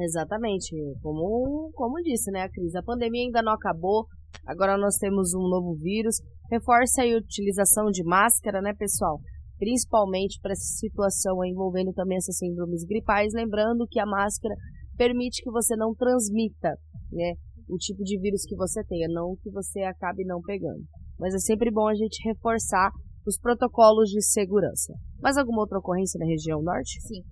[0.00, 0.74] Exatamente.
[1.02, 2.78] Como, como disse, né, a crise?
[2.78, 4.06] A pandemia ainda não acabou,
[4.46, 6.16] agora nós temos um novo vírus.
[6.50, 9.20] Reforça aí a utilização de máscara, né, pessoal?
[9.58, 14.54] principalmente para essa situação envolvendo também essas síndromes gripais, lembrando que a máscara
[14.96, 16.74] permite que você não transmita,
[17.12, 17.34] né,
[17.68, 20.82] o tipo de vírus que você tenha, não que você acabe não pegando.
[21.18, 22.90] Mas é sempre bom a gente reforçar
[23.26, 24.94] os protocolos de segurança.
[25.20, 27.00] Mais alguma outra ocorrência na região norte?
[27.02, 27.22] Sim.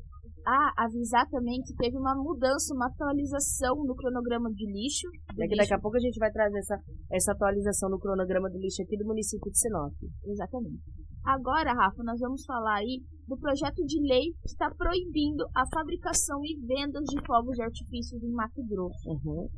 [0.46, 5.08] Ah, avisar também que teve uma mudança, uma atualização no cronograma de lixo.
[5.34, 5.56] Daqui, lixo.
[5.56, 6.78] daqui a pouco a gente vai trazer essa,
[7.10, 9.92] essa atualização no cronograma do lixo aqui do município de Sinop.
[10.24, 10.86] Exatamente.
[11.26, 16.38] Agora, Rafa, nós vamos falar aí do projeto de lei que está proibindo a fabricação
[16.44, 19.10] e vendas de fogos de artifícios em Mato Grosso.
[19.10, 19.48] Uhum.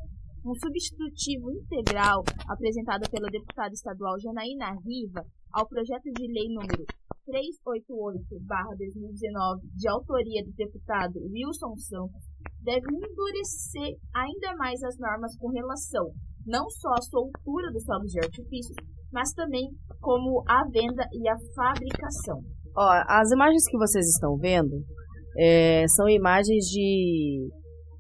[0.46, 5.20] Um substitutivo integral apresentado pela deputada estadual Janaína Riva
[5.52, 6.86] ao projeto de lei número
[7.28, 12.24] 388-2019, de autoria do deputado Wilson Santos,
[12.62, 16.10] deve endurecer ainda mais as normas com relação
[16.48, 18.74] não só à soltura dos fogos de artifícios,
[19.12, 19.68] mas também
[20.00, 22.40] como a venda e a fabricação.
[22.74, 24.82] Ó, as imagens que vocês estão vendo
[25.38, 27.48] é, são imagens de,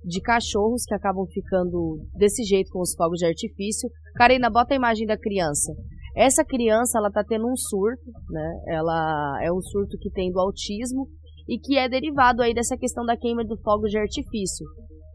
[0.04, 3.88] de cachorros que acabam ficando desse jeito com os fogos de artifício.
[4.16, 5.72] Karina, bota a imagem da criança.
[6.18, 8.60] Essa criança, ela tá tendo um surto, né?
[8.66, 11.06] Ela é um surto que tem do autismo
[11.48, 14.66] e que é derivado aí dessa questão da queima do fogo de artifício.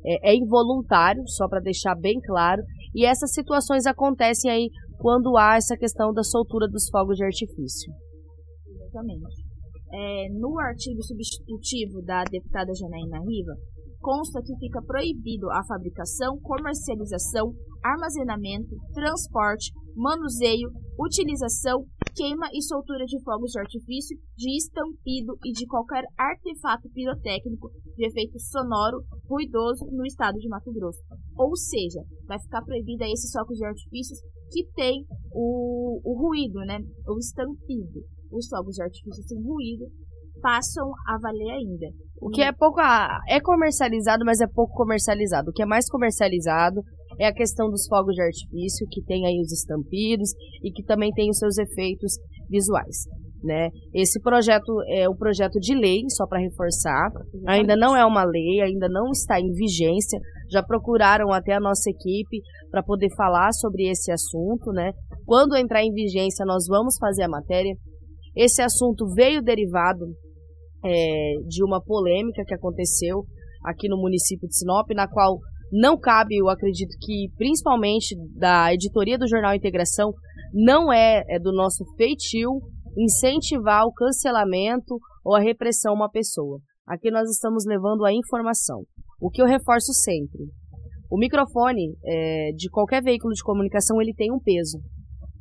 [0.05, 2.63] É, é involuntário, só para deixar bem claro,
[2.95, 7.91] e essas situações acontecem aí quando há essa questão da soltura dos fogos de artifício.
[8.65, 9.43] Exatamente.
[9.91, 13.53] É, no artigo substitutivo da deputada Janaína Riva,
[14.03, 23.17] consta que fica proibido a fabricação, comercialização, armazenamento, transporte, manuseio, utilização, queima e soltura de
[23.23, 30.05] fogos de artifício, de estampido e de qualquer artefato pirotécnico de efeito sonoro ruidoso no
[30.05, 30.99] estado de Mato Grosso.
[31.37, 34.19] Ou seja, vai ficar proibido esses fogos de artifícios
[34.51, 36.79] que tem o, o ruído, né?
[37.07, 38.03] O estampido.
[38.31, 39.85] Os fogos de artifício sem ruído
[40.41, 41.87] passam a valer ainda.
[42.21, 42.79] O que é pouco.
[43.27, 45.49] É comercializado, mas é pouco comercializado.
[45.49, 46.81] O que é mais comercializado
[47.19, 50.31] é a questão dos fogos de artifício, que tem aí os estampidos
[50.63, 52.13] e que também tem os seus efeitos
[52.49, 53.05] visuais.
[53.43, 53.69] Né?
[53.93, 57.11] Esse projeto é um projeto de lei, só para reforçar.
[57.45, 60.17] Ainda não é uma lei, ainda não está em vigência.
[60.49, 62.41] Já procuraram até a nossa equipe
[62.71, 64.93] para poder falar sobre esse assunto, né?
[65.25, 67.75] Quando entrar em vigência, nós vamos fazer a matéria.
[68.35, 70.05] Esse assunto veio derivado
[70.83, 73.25] é, de uma polêmica que aconteceu
[73.63, 75.39] aqui no município de Sinop, na qual
[75.71, 80.13] não cabe, eu acredito que principalmente da editoria do Jornal Integração,
[80.53, 82.61] não é, é do nosso feitio
[82.95, 86.59] incentivar o cancelamento ou a repressão a uma pessoa.
[86.85, 88.83] Aqui nós estamos levando a informação.
[89.19, 90.43] O que eu reforço sempre:
[91.09, 94.79] o microfone é, de qualquer veículo de comunicação ele tem um peso.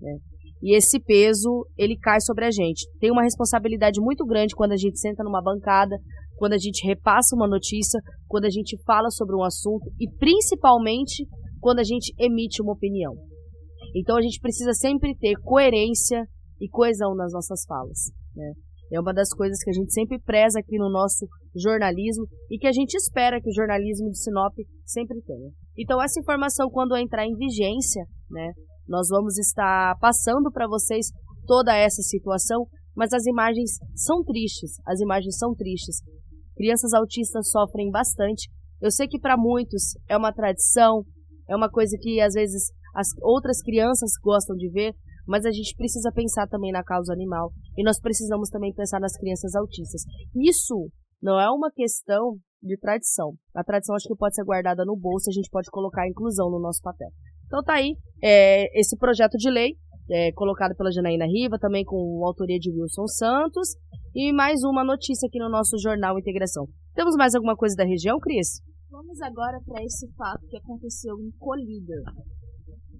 [0.00, 0.16] Né?
[0.62, 2.87] E esse peso, ele cai sobre a gente.
[3.01, 5.96] Tem uma responsabilidade muito grande quando a gente senta numa bancada,
[6.37, 11.27] quando a gente repassa uma notícia, quando a gente fala sobre um assunto e principalmente
[11.61, 13.12] quando a gente emite uma opinião.
[13.94, 16.25] Então a gente precisa sempre ter coerência
[16.61, 18.12] e coesão nas nossas falas.
[18.35, 18.53] Né?
[18.92, 22.66] É uma das coisas que a gente sempre preza aqui no nosso jornalismo e que
[22.66, 25.51] a gente espera que o jornalismo de Sinop sempre tenha.
[25.77, 28.53] Então essa informação quando entrar em vigência, né,
[28.88, 31.07] nós vamos estar passando para vocês
[31.47, 36.03] toda essa situação, mas as imagens são tristes, as imagens são tristes.
[36.57, 38.51] Crianças autistas sofrem bastante.
[38.81, 41.05] Eu sei que para muitos é uma tradição,
[41.49, 44.95] é uma coisa que às vezes as outras crianças gostam de ver,
[45.27, 49.16] mas a gente precisa pensar também na causa animal e nós precisamos também pensar nas
[49.16, 50.03] crianças autistas.
[50.35, 50.90] Isso
[51.23, 53.33] não é uma questão de tradição.
[53.55, 56.51] A tradição acho que pode ser guardada no bolso, a gente pode colocar a inclusão
[56.51, 57.09] no nosso papel.
[57.53, 59.77] Então tá aí é, esse projeto de lei,
[60.11, 63.77] é, colocado pela Janaína Riva, também com autoria de Wilson Santos,
[64.15, 66.67] e mais uma notícia aqui no nosso Jornal Integração.
[66.95, 68.62] Temos mais alguma coisa da região, Cris?
[68.91, 72.03] Vamos agora para esse fato que aconteceu em Colíder.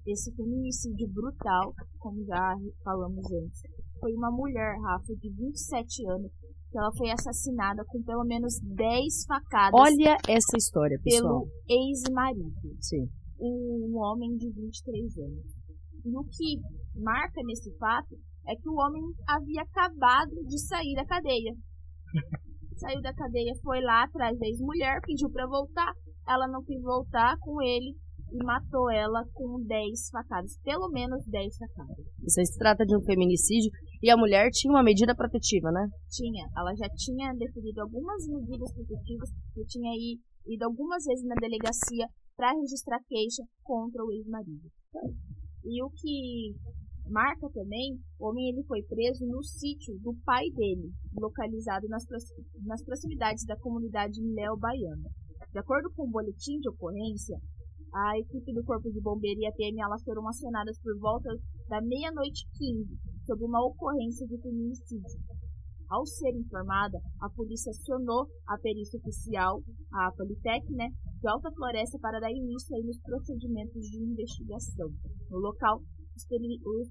[0.05, 3.59] Esse feminicídio brutal, como já falamos antes.
[3.99, 6.31] Foi uma mulher, Rafa, de 27 anos,
[6.71, 9.81] que ela foi assassinada com pelo menos 10 facadas.
[9.81, 11.41] Olha essa história, pessoal.
[11.41, 12.53] Pelo ex-marido.
[12.79, 13.09] Sim.
[13.39, 15.45] Um homem de 23 anos.
[16.05, 16.59] E o que
[17.01, 18.15] marca nesse fato
[18.47, 21.55] é que o homem havia acabado de sair da cadeia.
[22.75, 25.93] Saiu da cadeia, foi lá atrás da ex-mulher, pediu para voltar.
[26.27, 27.95] Ela não quis voltar com ele
[28.33, 32.05] e matou ela com 10 facadas, pelo menos 10 facadas.
[32.25, 35.87] Isso se trata de um feminicídio e a mulher tinha uma medida protetiva, né?
[36.09, 36.45] Tinha.
[36.57, 39.91] Ela já tinha definido algumas medidas protetivas e tinha
[40.47, 44.69] ido algumas vezes na delegacia para registrar queixa contra o ex-marido.
[45.63, 46.55] E o que
[47.09, 52.03] marca também, o homem ele foi preso no sítio do pai dele, localizado nas,
[52.65, 55.09] nas proximidades da comunidade Léo Baiana.
[55.51, 57.37] De acordo com o boletim de ocorrência,
[57.93, 61.29] a equipe do Corpo de Bombeiro e a PM elas foram acionadas por volta
[61.69, 65.21] da meia-noite 15 sobre uma ocorrência de feminicídio.
[65.89, 69.61] Ao ser informada, a polícia acionou a perícia oficial,
[69.93, 70.89] a Politec, né,
[71.23, 74.91] de Alta Floresta para dar início aí nos procedimentos de investigação.
[75.31, 76.25] No local, os,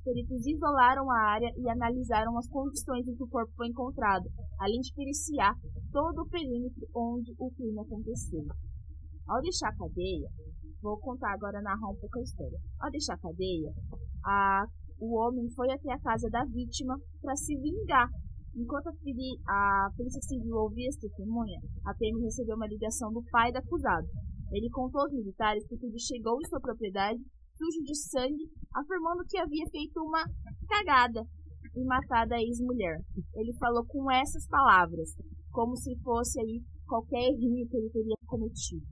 [0.02, 4.24] peritos isolaram a área e analisaram as condições em que o corpo foi encontrado,
[4.58, 5.52] além de periciar
[5.92, 8.42] todo o perímetro onde o crime aconteceu.
[9.28, 10.28] Ao deixar a cadeia,
[10.82, 12.58] Vou contar agora, narrar um pouco a história.
[12.80, 13.70] Ao deixar a cadeia,
[14.26, 14.64] a,
[14.98, 18.08] o homem foi até a casa da vítima para se vingar.
[18.54, 23.58] Enquanto a, polícia civil ouvia essa testemunha, a PM recebeu uma ligação do pai do
[23.58, 24.06] acusado.
[24.52, 27.18] Ele contou aos militares que ele chegou em sua propriedade
[27.56, 30.24] sujo de sangue, afirmando que havia feito uma
[30.68, 31.22] cagada
[31.74, 32.98] e matado a ex-mulher.
[33.34, 35.10] Ele falou com essas palavras,
[35.50, 38.84] como se fosse aí qualquer erro que ele teria cometido.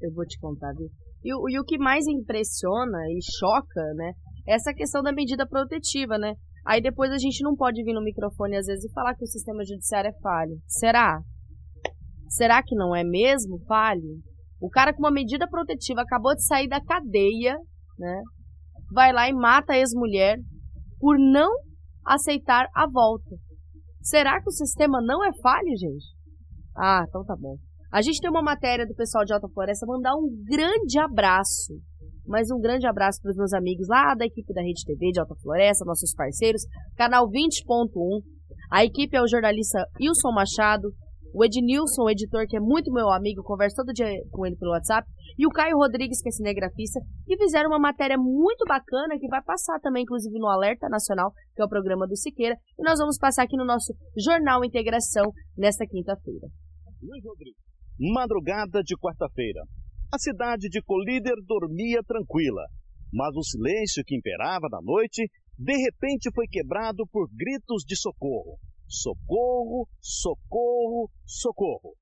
[0.00, 0.88] Eu vou te contar, viu?
[1.24, 4.12] E, e, o que mais impressiona e choca, né,
[4.46, 6.34] é essa questão da medida protetiva, né?
[6.66, 9.28] Aí depois a gente não pode vir no microfone às vezes e falar que o
[9.28, 10.58] sistema judiciário é falho.
[10.66, 11.20] Será?
[12.28, 14.20] Será que não é mesmo falho?
[14.60, 17.56] O cara com uma medida protetiva acabou de sair da cadeia,
[17.96, 18.20] né?
[18.92, 20.38] Vai lá e mata a ex-mulher
[20.98, 21.50] por não
[22.04, 23.36] aceitar a volta.
[24.02, 26.06] Será que o sistema não é falho, gente?
[26.76, 27.56] Ah, então tá bom.
[27.92, 31.74] A gente tem uma matéria do pessoal de Alta Floresta, mandar um grande abraço,
[32.26, 35.20] mas um grande abraço para os meus amigos lá da equipe da Rede TV de
[35.20, 36.62] Alta Floresta, nossos parceiros,
[36.96, 38.22] canal 20.1.
[38.70, 40.88] A equipe é o jornalista Wilson Machado,
[41.36, 44.72] o Ednilson, o editor, que é muito meu amigo, converso todo dia com ele pelo
[44.72, 45.06] WhatsApp,
[45.38, 49.42] e o Caio Rodrigues, que é cinegrafista, que fizeram uma matéria muito bacana, que vai
[49.42, 53.18] passar também, inclusive, no Alerta Nacional, que é o programa do Siqueira, e nós vamos
[53.18, 56.48] passar aqui no nosso Jornal Integração nesta quinta-feira.
[57.02, 57.60] Luiz Rodrigues.
[57.98, 59.60] Madrugada de quarta-feira.
[60.12, 62.62] A cidade de Colíder dormia tranquila,
[63.12, 65.26] mas o silêncio que imperava na noite
[65.58, 68.56] de repente foi quebrado por gritos de socorro.
[68.86, 71.96] Socorro, socorro, socorro.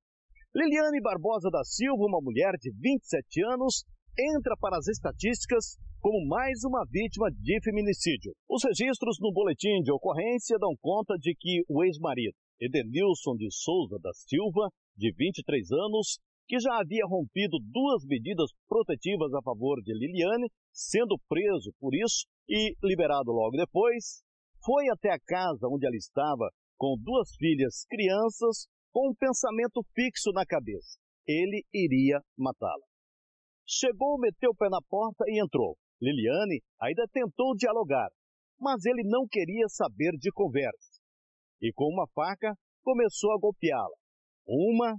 [0.55, 3.85] Liliane Barbosa da Silva, uma mulher de 27 anos,
[4.19, 8.35] entra para as estatísticas como mais uma vítima de feminicídio.
[8.47, 13.97] Os registros no boletim de ocorrência dão conta de que o ex-marido, Edenilson de Souza
[13.99, 19.93] da Silva, de 23 anos, que já havia rompido duas medidas protetivas a favor de
[19.93, 24.23] Liliane, sendo preso por isso e liberado logo depois,
[24.65, 30.31] foi até a casa onde ela estava com duas filhas crianças com um pensamento fixo
[30.33, 30.99] na cabeça.
[31.27, 32.85] Ele iria matá-la.
[33.67, 35.77] Chegou, meteu o pé na porta e entrou.
[36.01, 38.09] Liliane ainda tentou dialogar,
[38.61, 41.01] mas ele não queria saber de conversa.
[41.61, 43.97] E com uma faca começou a golpeá-la.
[44.47, 44.97] Uma,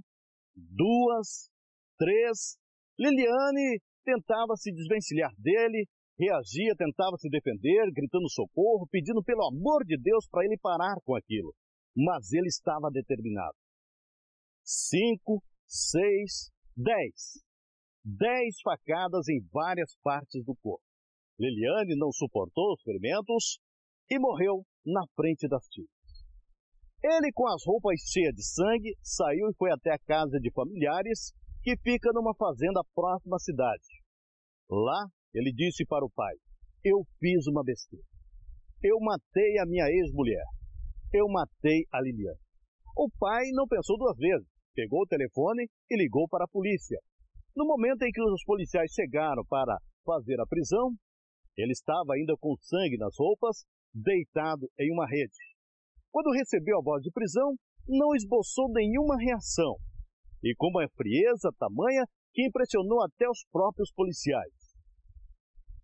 [0.56, 1.50] duas,
[1.98, 2.56] três.
[2.98, 5.86] Liliane tentava se desvencilhar dele,
[6.18, 11.14] reagia, tentava se defender, gritando socorro, pedindo pelo amor de Deus para ele parar com
[11.14, 11.54] aquilo.
[11.94, 13.56] Mas ele estava determinado.
[14.64, 17.42] Cinco, seis, dez.
[18.04, 20.82] Dez facadas em várias partes do corpo.
[21.38, 23.58] Liliane não suportou os ferimentos
[24.10, 25.95] e morreu na frente das filhas.
[27.06, 31.32] Ele, com as roupas cheias de sangue, saiu e foi até a casa de familiares,
[31.62, 33.86] que fica numa fazenda próxima à cidade.
[34.68, 36.34] Lá, ele disse para o pai:
[36.84, 38.04] Eu fiz uma besteira.
[38.82, 40.42] Eu matei a minha ex-mulher.
[41.14, 42.40] Eu matei a Liliane.
[42.96, 44.48] O pai não pensou duas vezes.
[44.74, 46.98] Pegou o telefone e ligou para a polícia.
[47.54, 50.90] No momento em que os policiais chegaram para fazer a prisão,
[51.56, 55.55] ele estava ainda com sangue nas roupas, deitado em uma rede.
[56.16, 57.52] Quando recebeu a voz de prisão,
[57.86, 59.76] não esboçou nenhuma reação,
[60.42, 64.72] e com uma frieza tamanha que impressionou até os próprios policiais.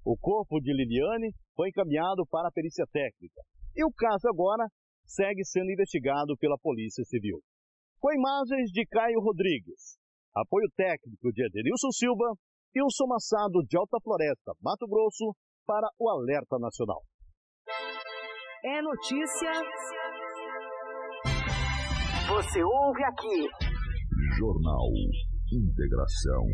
[0.03, 3.43] O corpo de Liliane foi encaminhado para a perícia técnica,
[3.77, 4.65] e o caso agora
[5.05, 7.39] segue sendo investigado pela Polícia Civil.
[8.01, 9.99] Com imagens de Caio Rodrigues,
[10.35, 12.33] apoio técnico de Edenilson Silva
[12.75, 17.03] e o Somassado de Alta Floresta, Mato Grosso, para o Alerta Nacional.
[18.65, 20.02] É notícia.
[22.33, 23.47] Você ouve aqui.
[24.39, 24.89] Jornal
[25.53, 26.47] Integração.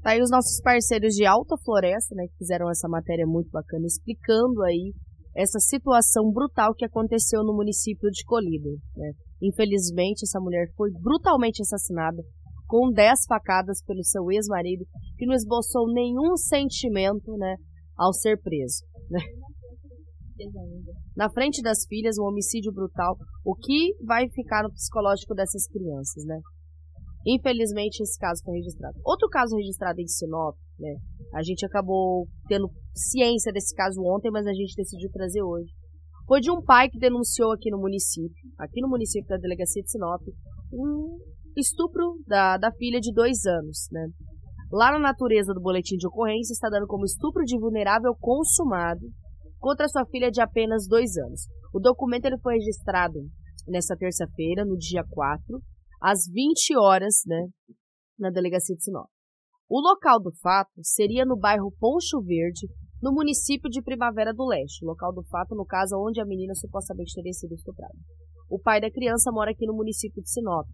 [0.00, 3.84] Tá aí os nossos parceiros de Alta Floresta, né, que fizeram essa matéria muito bacana,
[3.84, 4.94] explicando aí
[5.36, 8.78] essa situação brutal que aconteceu no município de Colíder.
[8.96, 9.10] Né?
[9.42, 12.22] Infelizmente, essa mulher foi brutalmente assassinada
[12.68, 14.84] com 10 facadas pelo seu ex-marido,
[15.16, 17.56] que não esboçou nenhum sentimento né,
[17.96, 18.84] ao ser preso.
[19.10, 19.20] Né?
[21.16, 26.24] Na frente das filhas, um homicídio brutal, o que vai ficar no psicológico dessas crianças,
[26.24, 26.40] né?
[27.26, 28.98] Infelizmente, esse caso foi registrado.
[29.04, 30.94] Outro caso registrado em Sinop, né?
[31.34, 35.70] A gente acabou tendo ciência desse caso ontem, mas a gente decidiu trazer hoje.
[36.26, 39.90] Foi de um pai que denunciou aqui no município, aqui no município da delegacia de
[39.90, 40.22] Sinop,
[40.72, 41.18] um
[41.56, 44.06] estupro da, da filha de dois anos, né?
[44.70, 49.06] Lá na natureza do boletim de ocorrência está dando como estupro de vulnerável consumado
[49.58, 51.46] contra sua filha de apenas dois anos.
[51.72, 53.18] O documento ele foi registrado
[53.66, 55.60] nesta terça-feira, no dia 4,
[56.00, 57.48] às 20 horas, né,
[58.18, 59.08] na delegacia de Sinop.
[59.68, 62.66] O local do fato seria no bairro Poncho Verde,
[63.02, 64.84] no município de Primavera do Leste.
[64.84, 67.94] Local do fato, no caso, onde a menina supostamente teria sido estuprada.
[68.50, 70.66] O pai da criança mora aqui no município de Sinop.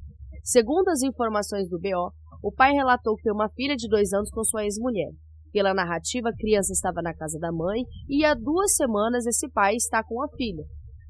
[0.44, 2.12] Segundo as informações do BO,
[2.42, 5.10] o pai relatou que tem uma filha de dois anos com sua ex-mulher.
[5.54, 9.76] Pela narrativa, a criança estava na casa da mãe e há duas semanas esse pai
[9.76, 10.64] está com a filha.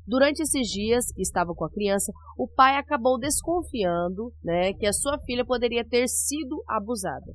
[0.07, 4.93] Durante esses dias que estava com a criança, o pai acabou desconfiando né, que a
[4.93, 7.33] sua filha poderia ter sido abusada.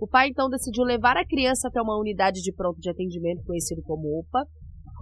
[0.00, 3.80] O pai então decidiu levar a criança até uma unidade de pronto de atendimento conhecido
[3.84, 4.44] como OPA,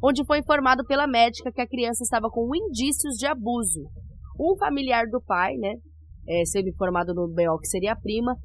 [0.05, 3.81] onde foi informado pela médica que a criança estava com indícios de abuso.
[4.39, 5.73] Um familiar do pai, né,
[6.29, 8.37] é, sendo informado no BO que seria a prima,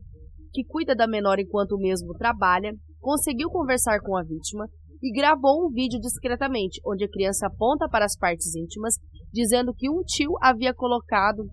[0.54, 2.72] que cuida da menor enquanto o mesmo trabalha,
[3.02, 4.66] conseguiu conversar com a vítima
[5.02, 8.96] e gravou um vídeo discretamente, onde a criança aponta para as partes íntimas,
[9.34, 11.44] dizendo que um tio havia colocado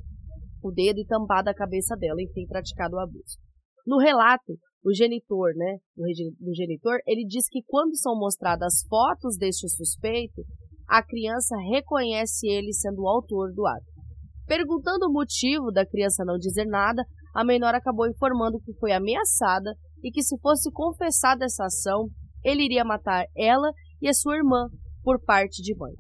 [0.63, 3.39] o dedo e tampado a cabeça dela, enfim, praticado o abuso.
[3.87, 4.53] No relato,
[4.85, 10.43] o genitor, né, o genitor, ele diz que quando são mostradas fotos deste suspeito,
[10.87, 13.87] a criança reconhece ele sendo o autor do ato.
[14.47, 17.03] Perguntando o motivo da criança não dizer nada,
[17.35, 22.09] a menor acabou informando que foi ameaçada e que se fosse confessada essa ação,
[22.45, 23.71] ele iria matar ela
[24.01, 24.69] e a sua irmã
[25.03, 25.93] por parte de mãe.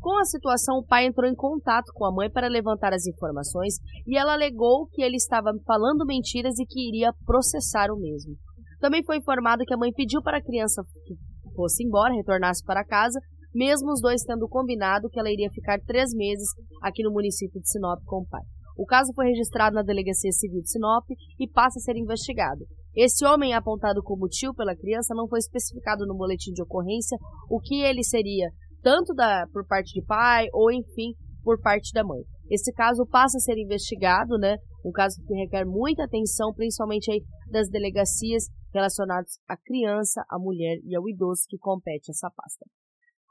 [0.00, 3.74] Com a situação, o pai entrou em contato com a mãe para levantar as informações
[4.06, 8.34] e ela alegou que ele estava falando mentiras e que iria processar o mesmo.
[8.80, 11.16] Também foi informado que a mãe pediu para a criança que
[11.54, 13.18] fosse embora, retornasse para casa,
[13.54, 16.48] mesmo os dois tendo combinado que ela iria ficar três meses
[16.82, 18.42] aqui no município de Sinop com o pai.
[18.76, 21.04] O caso foi registrado na Delegacia Civil de Sinop
[21.40, 22.66] e passa a ser investigado.
[22.96, 27.18] Esse homem apontado como tio pela criança não foi especificado no boletim de ocorrência
[27.50, 28.50] o que ele seria,
[28.82, 31.12] tanto da, por parte de pai ou, enfim,
[31.44, 32.22] por parte da mãe.
[32.50, 34.56] Esse caso passa a ser investigado, né?
[34.84, 40.78] Um caso que requer muita atenção, principalmente aí das delegacias relacionadas à criança, à mulher
[40.84, 42.64] e ao idoso que compete essa pasta.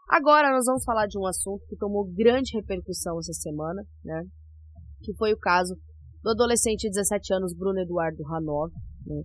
[0.10, 4.22] Agora nós vamos falar de um assunto que tomou grande repercussão essa semana, né?
[5.02, 5.76] que foi o caso
[6.24, 8.72] do adolescente de 17 anos, Bruno Eduardo Ranov,
[9.06, 9.22] né,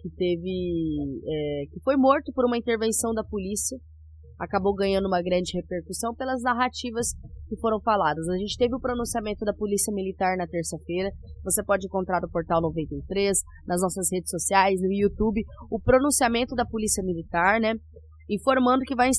[0.00, 3.78] que teve, é, que foi morto por uma intervenção da polícia,
[4.38, 7.08] acabou ganhando uma grande repercussão pelas narrativas
[7.48, 8.28] que foram faladas.
[8.28, 11.10] A gente teve o pronunciamento da Polícia Militar na terça-feira,
[11.42, 13.36] você pode encontrar no portal 93,
[13.66, 17.74] nas nossas redes sociais, no YouTube, o pronunciamento da Polícia Militar, né,
[18.30, 19.10] informando que vai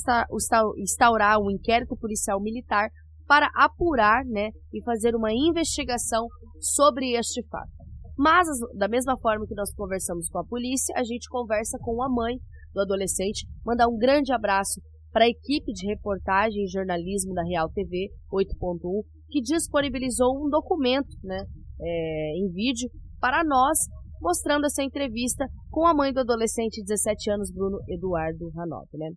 [0.78, 2.90] instaurar um inquérito policial militar
[3.28, 6.26] para apurar né, e fazer uma investigação
[6.60, 7.79] sobre este fato.
[8.20, 12.10] Mas, da mesma forma que nós conversamos com a polícia, a gente conversa com a
[12.10, 12.36] mãe
[12.74, 17.70] do adolescente, mandar um grande abraço para a equipe de reportagem e jornalismo da Real
[17.70, 21.42] TV 8.1, que disponibilizou um documento né,
[21.80, 22.90] é, em vídeo
[23.22, 23.78] para nós,
[24.22, 28.86] mostrando essa entrevista com a mãe do adolescente de 17 anos, Bruno Eduardo Ranov.
[28.96, 29.12] Né?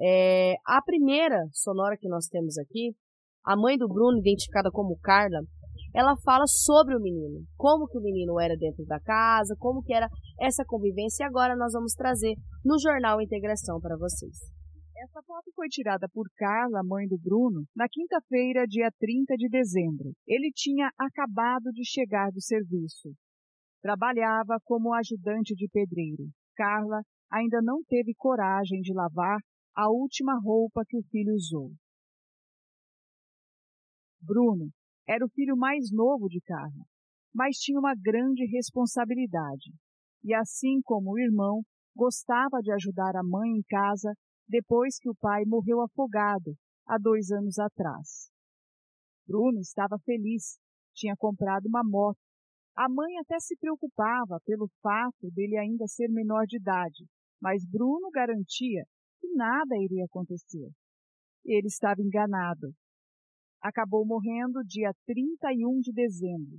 [0.00, 2.94] É, a primeira sonora que nós temos aqui
[3.44, 5.40] a mãe do Bruno, identificada como Carla,
[5.94, 9.92] ela fala sobre o menino, como que o menino era dentro da casa, como que
[9.92, 10.08] era
[10.40, 12.34] essa convivência, e agora nós vamos trazer
[12.64, 14.36] no Jornal Integração para vocês.
[15.02, 20.12] Essa foto foi tirada por Carla, mãe do Bruno, na quinta-feira, dia 30 de dezembro.
[20.26, 23.08] Ele tinha acabado de chegar do serviço.
[23.80, 26.28] Trabalhava como ajudante de pedreiro.
[26.54, 27.00] Carla
[27.32, 29.38] ainda não teve coragem de lavar
[29.74, 31.70] a última roupa que o filho usou.
[34.20, 34.68] Bruno
[35.10, 36.84] era o filho mais novo de Carla,
[37.34, 39.74] mas tinha uma grande responsabilidade.
[40.22, 41.62] E assim como o irmão,
[41.96, 44.14] gostava de ajudar a mãe em casa
[44.48, 46.54] depois que o pai morreu afogado
[46.86, 48.30] há dois anos atrás.
[49.26, 50.60] Bruno estava feliz,
[50.94, 52.20] tinha comprado uma moto.
[52.76, 57.04] A mãe até se preocupava pelo fato dele ainda ser menor de idade,
[57.42, 58.84] mas Bruno garantia
[59.18, 60.70] que nada iria acontecer.
[61.44, 62.72] Ele estava enganado.
[63.62, 66.58] Acabou morrendo dia 31 de dezembro.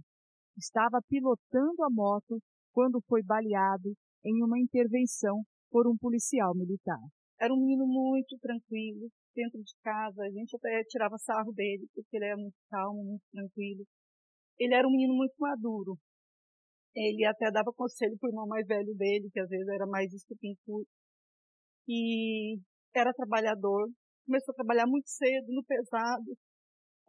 [0.56, 2.40] Estava pilotando a moto
[2.72, 3.94] quando foi baleado
[4.24, 5.42] em uma intervenção
[5.72, 7.02] por um policial militar.
[7.40, 10.22] Era um menino muito tranquilo, dentro de casa.
[10.22, 13.84] A gente até tirava sarro dele, porque ele era muito calmo, muito tranquilo.
[14.60, 15.98] Ele era um menino muito maduro.
[16.96, 20.14] Ele até dava conselho para o irmão mais velho dele, que às vezes era mais
[20.14, 20.56] estupinho.
[21.88, 22.60] E
[22.94, 23.90] era trabalhador.
[24.26, 26.38] Começou a trabalhar muito cedo, no pesado.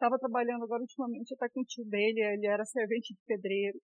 [0.03, 3.79] Estava trabalhando agora ultimamente até com o tio dele, ele era servente de pedreiro.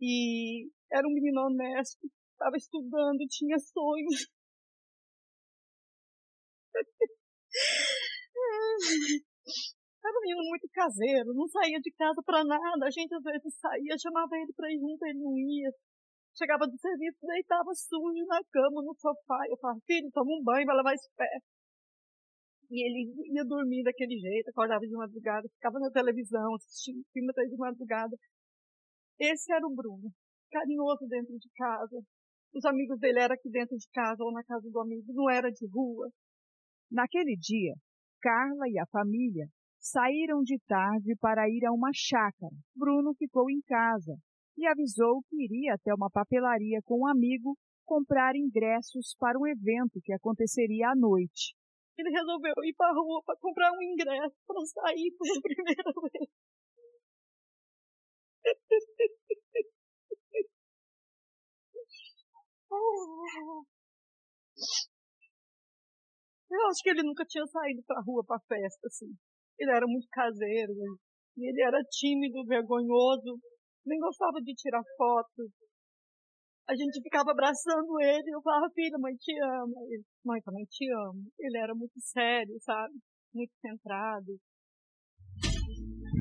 [0.00, 4.30] E era um menino honesto, estava estudando, tinha sonhos.
[10.06, 12.86] Era um menino muito caseiro, não saía de casa para nada.
[12.86, 15.72] A gente às vezes saía, chamava ele para ir junto, ele não ia.
[16.38, 19.42] Chegava do serviço, deitava sujo na cama, no sofá.
[19.50, 21.26] Eu falava, filho, toma um banho, vai lavar esse pé.
[22.70, 27.44] E ele ia dormir daquele jeito, acordava de madrugada, ficava na televisão, assistindo filme até
[27.44, 28.16] de madrugada.
[29.18, 30.10] Esse era o Bruno,
[30.50, 31.98] carinhoso dentro de casa.
[32.54, 35.50] Os amigos dele eram aqui dentro de casa ou na casa do amigo, não era
[35.50, 36.08] de rua.
[36.90, 37.74] Naquele dia,
[38.20, 39.46] Carla e a família
[39.78, 42.54] saíram de tarde para ir a uma chácara.
[42.74, 44.16] Bruno ficou em casa
[44.56, 50.00] e avisou que iria até uma papelaria com um amigo comprar ingressos para um evento
[50.02, 51.54] que aconteceria à noite.
[51.98, 56.30] Ele resolveu ir para a rua para comprar um ingresso para sair pela primeira vez.
[66.50, 69.12] Eu acho que ele nunca tinha saído pra rua pra festa, assim.
[69.58, 70.96] Ele era muito caseiro, né?
[71.36, 73.38] e ele era tímido, vergonhoso,
[73.84, 75.50] nem gostava de tirar foto.
[76.68, 79.78] A gente ficava abraçando ele, eu falava, filha, mãe te ama.
[79.88, 81.22] Ele, mãe, também te amo.
[81.38, 82.92] Ele era muito sério, sabe?
[83.32, 84.36] Muito centrado.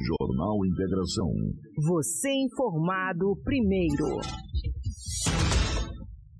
[0.06, 1.32] Jornal Integração.
[1.88, 4.22] Você informado primeiro.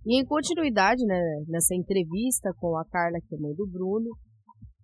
[0.06, 4.12] E em continuidade, né, nessa entrevista com a Carla, que é mãe do Bruno,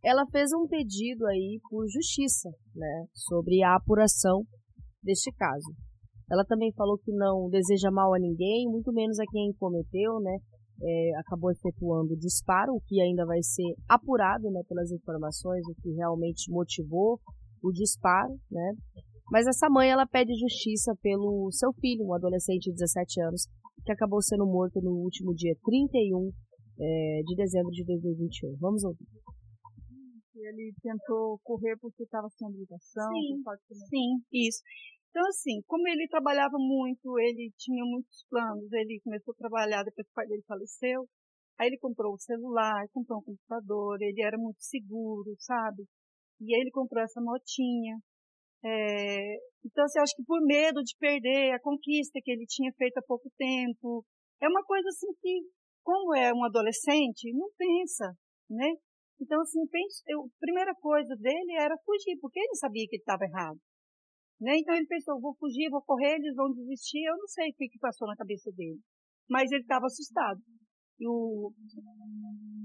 [0.03, 4.41] ela fez um pedido aí por justiça, né, sobre a apuração
[5.03, 5.75] deste caso.
[6.31, 10.37] Ela também falou que não deseja mal a ninguém, muito menos a quem cometeu, né,
[10.81, 15.75] é, acabou efetuando o disparo, o que ainda vai ser apurado, né, pelas informações, o
[15.81, 17.19] que realmente motivou
[17.61, 18.73] o disparo, né.
[19.29, 23.47] Mas essa mãe, ela pede justiça pelo seu filho, um adolescente de 17 anos,
[23.85, 26.31] que acabou sendo morto no último dia 31
[26.79, 28.57] é, de dezembro de 2021.
[28.59, 29.07] Vamos ouvir.
[30.35, 33.09] Ele tentou correr porque estava sem habilitação?
[33.13, 33.43] Sim,
[33.89, 34.61] sim, isso.
[35.11, 40.07] Então, assim, como ele trabalhava muito, ele tinha muitos planos, ele começou a trabalhar depois
[40.07, 41.05] que o pai dele faleceu,
[41.59, 45.83] aí ele comprou um celular, comprou um computador, ele era muito seguro, sabe?
[46.39, 47.99] E aí ele comprou essa motinha,
[48.63, 52.97] é, então, assim, acho que por medo de perder a conquista que ele tinha feito
[52.97, 54.05] há pouco tempo,
[54.41, 55.41] é uma coisa assim que,
[55.83, 58.13] como é um adolescente, não pensa,
[58.49, 58.71] né?
[59.19, 63.01] Então, assim, penso, eu, a primeira coisa dele era fugir, porque ele sabia que ele
[63.01, 63.59] estava errado.
[64.41, 64.57] Né?
[64.57, 67.05] Então ele pensou, vou fugir, vou correr, eles vão desistir.
[67.05, 68.79] Eu não sei o que, que passou na cabeça dele.
[69.29, 70.41] Mas ele estava assustado.
[70.99, 71.53] E o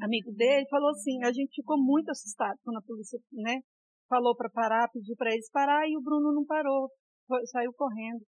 [0.00, 3.60] amigo dele falou assim, a gente ficou muito assustado quando a polícia, né,
[4.08, 6.88] falou para parar, pediu para eles parar e o Bruno não parou,
[7.26, 8.24] foi, saiu correndo.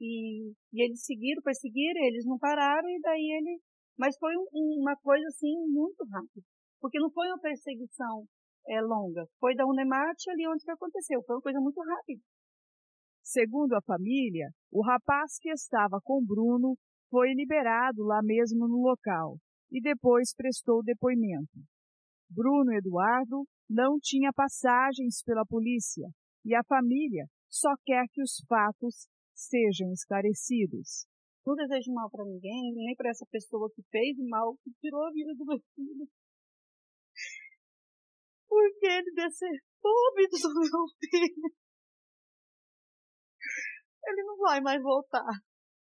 [0.00, 3.60] E, e eles seguiram, perseguiram, eles não pararam e daí ele.
[3.98, 6.46] Mas foi um, uma coisa assim muito rápida,
[6.80, 8.26] porque não foi uma perseguição
[8.68, 12.20] é, longa, foi da Unemate ali onde que aconteceu, foi uma coisa muito rápida.
[13.28, 16.78] Segundo a família, o rapaz que estava com Bruno
[17.10, 19.36] foi liberado lá mesmo no local
[19.68, 21.58] e depois prestou depoimento.
[22.30, 26.06] Bruno Eduardo não tinha passagens pela polícia
[26.44, 31.08] e a família só quer que os fatos sejam esclarecidos.
[31.44, 35.10] Não desejo mal para ninguém, nem para essa pessoa que fez mal, que tirou a
[35.10, 36.08] vida do meu filho.
[38.48, 41.65] Porque ele desertou a vida do meu filho.
[44.06, 45.26] Ele não vai mais voltar.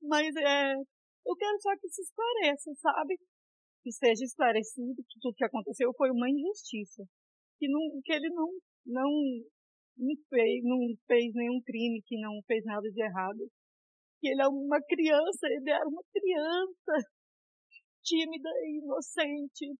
[0.01, 3.17] Mas é, eu quero só que se esclareça, sabe?
[3.83, 7.03] Que seja esclarecido que tudo que aconteceu foi uma injustiça
[7.59, 8.49] que, não, que ele não,
[8.85, 9.09] não
[9.97, 13.49] não fez, não fez nenhum crime, que não fez nada de errado.
[14.19, 17.09] Que ele é uma criança, ele era uma criança
[18.03, 19.73] tímida, inocente,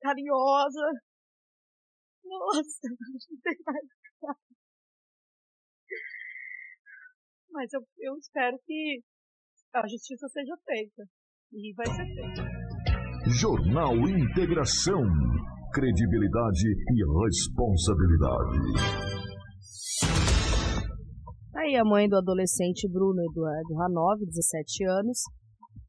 [0.00, 0.92] carinhosa.
[2.24, 2.88] Nossa,
[3.30, 3.86] não tem mais
[7.52, 9.02] Mas eu, eu espero que
[9.74, 11.04] a justiça seja feita.
[11.52, 12.42] E vai ser feita.
[13.38, 15.02] Jornal Integração.
[15.72, 18.58] Credibilidade e responsabilidade.
[21.52, 25.18] Tá aí a mãe do adolescente Bruno Eduardo Ranov, 17 anos,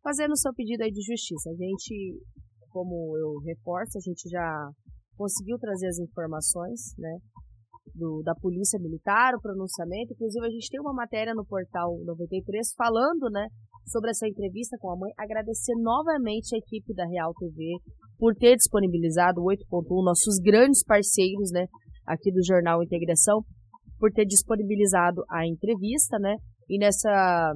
[0.02, 1.50] fazendo seu pedido aí de justiça.
[1.50, 2.22] A gente,
[2.70, 4.70] como eu reforço, a gente já
[5.18, 7.18] conseguiu trazer as informações, né,
[7.96, 10.14] do, da Polícia Militar, o pronunciamento.
[10.14, 13.48] Inclusive, a gente tem uma matéria no portal 93 falando, né,
[13.86, 15.12] sobre essa entrevista com a mãe.
[15.18, 17.78] Agradecer novamente a equipe da Real TV
[18.18, 21.68] por ter disponibilizado o 8.1, nossos grandes parceiros, né,
[22.08, 23.42] aqui do Jornal Integração,
[24.00, 26.36] por ter disponibilizado a entrevista, né,
[26.70, 27.54] e nessa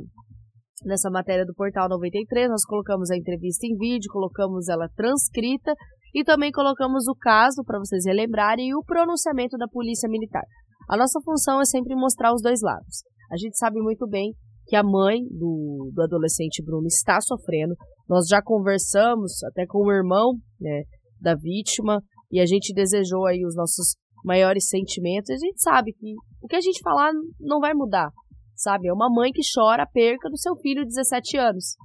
[0.86, 5.74] nessa matéria do portal 93, nós colocamos a entrevista em vídeo, colocamos ela transcrita
[6.14, 10.44] e também colocamos o caso, para vocês relembrarem, e o pronunciamento da Polícia Militar.
[10.90, 13.04] A nossa função é sempre mostrar os dois lados.
[13.32, 14.34] A gente sabe muito bem
[14.68, 17.76] que a mãe do, do adolescente Bruno está sofrendo.
[18.08, 20.84] Nós já conversamos até com o irmão né,
[21.20, 22.02] da vítima
[22.32, 25.30] e a gente desejou aí os nossos maiores sentimentos.
[25.30, 28.10] A gente sabe que o que a gente falar não vai mudar,
[28.56, 28.88] sabe?
[28.88, 31.76] É uma mãe que chora a perca do seu filho de 17 anos.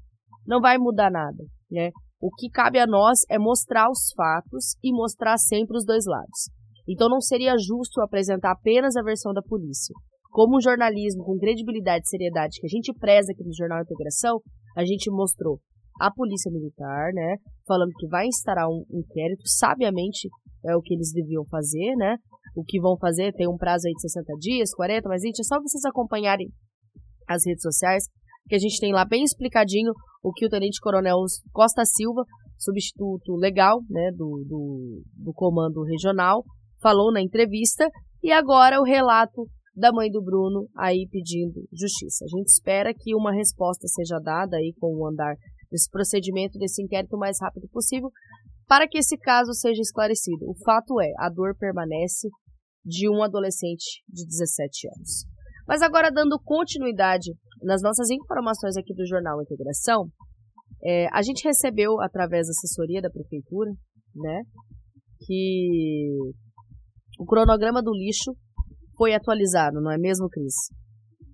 [0.47, 1.91] Não vai mudar nada, né?
[2.23, 6.49] O que cabe a nós é mostrar os fatos e mostrar sempre os dois lados.
[6.89, 9.93] Então não seria justo apresentar apenas a versão da polícia.
[10.31, 14.41] Como um jornalismo com credibilidade e seriedade que a gente preza aqui no Jornal Integração,
[14.77, 15.59] a gente mostrou
[16.01, 20.29] a Polícia Militar, né, falando que vai instaurar um inquérito, sabiamente
[20.65, 22.17] é o que eles deviam fazer, né,
[22.57, 25.45] o que vão fazer, tem um prazo aí de 60 dias, 40, mas gente, é
[25.45, 26.49] só vocês acompanharem
[27.29, 28.05] as redes sociais,
[28.49, 29.93] que a gente tem lá bem explicadinho
[30.23, 31.19] o que o Tenente Coronel
[31.53, 32.25] Costa Silva,
[32.59, 36.45] substituto legal né, do, do, do comando regional,
[36.81, 37.89] falou na entrevista,
[38.23, 42.25] e agora o relato da mãe do Bruno aí pedindo justiça.
[42.25, 45.35] A gente espera que uma resposta seja dada aí com o andar
[45.71, 48.11] desse procedimento, desse inquérito o mais rápido possível,
[48.69, 50.49] para que esse caso seja esclarecido.
[50.49, 52.29] O fato é, a dor permanece
[52.85, 55.25] de um adolescente de 17 anos.
[55.67, 57.33] Mas agora, dando continuidade
[57.63, 60.07] nas nossas informações aqui do Jornal Integração,
[60.85, 63.71] é, a gente recebeu, através da assessoria da Prefeitura,
[64.15, 64.43] né,
[65.27, 66.09] que
[67.19, 68.33] o cronograma do lixo
[68.97, 70.55] foi atualizado, não é mesmo, Cris?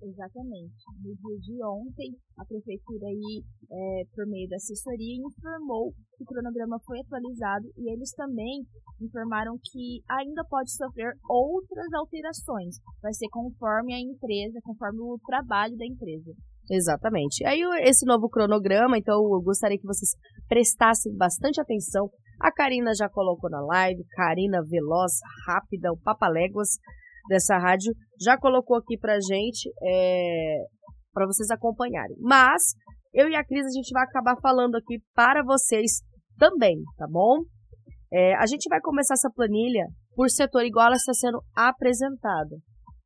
[0.09, 0.73] Exatamente.
[1.03, 6.25] No dia de ontem, a prefeitura aí, é, por meio da assessoria, informou que o
[6.25, 8.65] cronograma foi atualizado e eles também
[8.99, 12.75] informaram que ainda pode sofrer outras alterações.
[13.01, 16.33] Vai ser conforme a empresa, conforme o trabalho da empresa.
[16.71, 17.45] Exatamente.
[17.45, 20.11] Aí esse novo cronograma, então eu gostaria que vocês
[20.47, 22.09] prestassem bastante atenção.
[22.39, 25.13] A Karina já colocou na live, Karina Veloz,
[25.45, 26.77] rápida, o Papaléguas
[27.29, 30.57] dessa rádio, já colocou aqui pra gente, é,
[31.13, 32.17] para vocês acompanharem.
[32.19, 32.73] Mas
[33.13, 36.01] eu e a Cris a gente vai acabar falando aqui para vocês
[36.37, 37.43] também, tá bom?
[38.11, 42.57] É, a gente vai começar essa planilha por setor igual ela está sendo apresentada,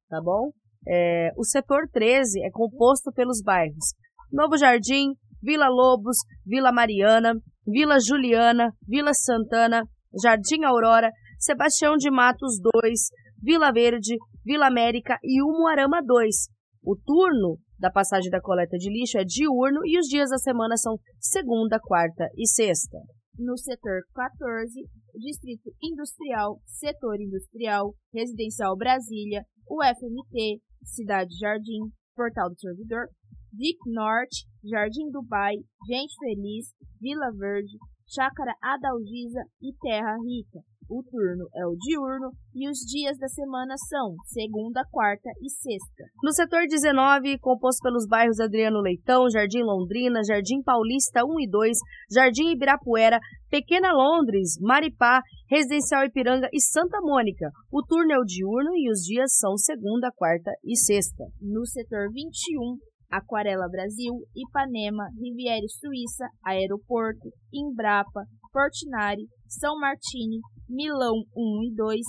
[0.09, 0.51] tá bom?
[0.88, 3.93] É, o setor 13 é composto pelos bairros
[4.32, 7.34] Novo Jardim, Vila Lobos, Vila Mariana,
[7.67, 9.84] Vila Juliana, Vila Santana,
[10.21, 12.99] Jardim Aurora, Sebastião de Matos 2,
[13.44, 14.16] Vila Verde,
[14.46, 16.48] Vila América e Umuarama 2.
[16.82, 20.78] O turno da passagem da coleta de lixo é diurno e os dias da semana
[20.78, 22.98] são segunda, quarta e sexta.
[23.38, 24.80] No setor 14,
[25.20, 33.08] Distrito Industrial, Setor Industrial, Residencial Brasília, UFMT, Cidade Jardim, Portal do Servidor,
[33.52, 36.72] Vic Norte, Jardim Dubai, Gente Feliz,
[37.02, 37.76] Vila Verde,
[38.08, 40.62] Chácara Adalgisa e Terra Rica.
[40.94, 46.04] O turno é o diurno e os dias da semana são segunda, quarta e sexta.
[46.22, 51.78] No setor 19, composto pelos bairros Adriano Leitão, Jardim Londrina, Jardim Paulista 1 e 2,
[52.14, 53.20] Jardim Ibirapuera,
[53.50, 57.50] Pequena Londres, Maripá, Residencial Ipiranga e Santa Mônica.
[57.72, 61.24] O turno é o diurno e os dias são segunda, quarta e sexta.
[61.41, 62.78] No setor 21,
[63.10, 70.38] Aquarela Brasil, Ipanema, Riviere Suíça, Aeroporto, Embrapa, Portinari, São Martini,
[70.74, 72.01] Milão 1 e 2,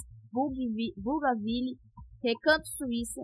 [0.97, 1.77] Bugaville,
[2.23, 3.21] Recanto Suíça,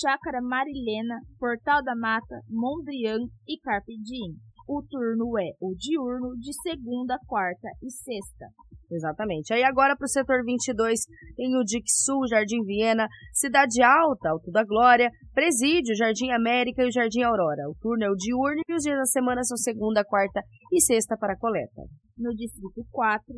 [0.00, 4.34] Chácara Marilena, Portal da Mata, Mondrian e Carpe Diem.
[4.66, 8.46] O turno é o diurno de segunda, quarta e sexta.
[8.90, 9.52] Exatamente.
[9.52, 11.00] Aí agora para o setor 22
[11.36, 16.86] tem o DIC Sul, Jardim Viena, Cidade Alta, Alto da Glória, Presídio, Jardim América e
[16.86, 17.68] o Jardim Aurora.
[17.68, 20.40] O turno é o diurno e os dias da semana são segunda, quarta
[20.72, 21.82] e sexta para a coleta.
[22.16, 23.34] No distrito 4,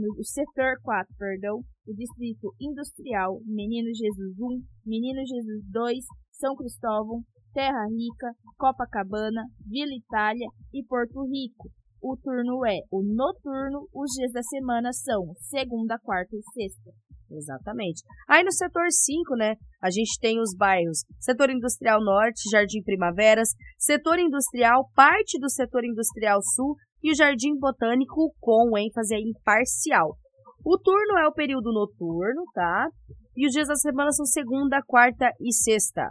[0.00, 5.98] no setor 4, perdão, o distrito industrial, Menino Jesus 1, Menino Jesus 2,
[6.32, 7.20] São Cristóvão,
[7.52, 11.68] Terra Rica, Copacabana, Vila Itália e Porto Rico.
[12.02, 16.90] O turno é o noturno, os dias da semana são segunda, quarta e sexta.
[17.30, 18.02] Exatamente.
[18.28, 23.50] Aí no setor 5, né, a gente tem os bairros Setor Industrial Norte, Jardim Primaveras,
[23.78, 30.16] Setor Industrial, parte do Setor Industrial Sul e o Jardim Botânico com ênfase em parcial.
[30.64, 32.88] O turno é o período noturno, tá?
[33.36, 36.10] E os dias da semana são segunda, quarta e sexta.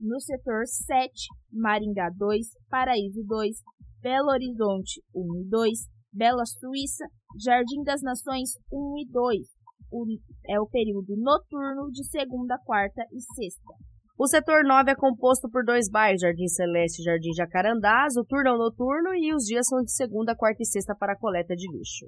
[0.00, 1.10] No setor 7,
[1.52, 3.56] Maringá 2, Paraíso 2,
[4.02, 5.78] Belo Horizonte 1 e 2,
[6.12, 7.04] Bela Suíça,
[7.42, 9.46] Jardim das Nações 1 e 2.
[9.92, 10.06] O,
[10.48, 13.74] é o período noturno de segunda, quarta e sexta.
[14.22, 18.18] O setor 9 é composto por dois bairros, Jardim Celeste e Jardim Jacarandás.
[18.18, 21.18] O turno é noturno e os dias são de segunda, quarta e sexta para a
[21.18, 22.04] coleta de lixo.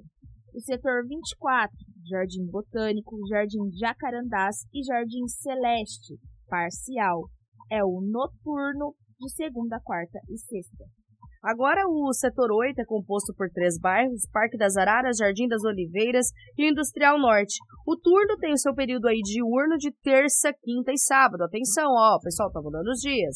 [0.53, 1.75] O setor 24,
[2.07, 6.13] Jardim Botânico, Jardim Jacarandás e Jardim Celeste,
[6.47, 7.31] parcial.
[7.71, 10.85] É o noturno de segunda, quarta e sexta.
[11.43, 16.27] Agora, o setor 8 é composto por três bairros: Parque das Araras, Jardim das Oliveiras
[16.57, 17.55] e Industrial Norte.
[17.85, 21.43] O turno tem o seu período aí diurno de terça, quinta e sábado.
[21.43, 23.35] Atenção, ó, pessoal tá mudando os dias.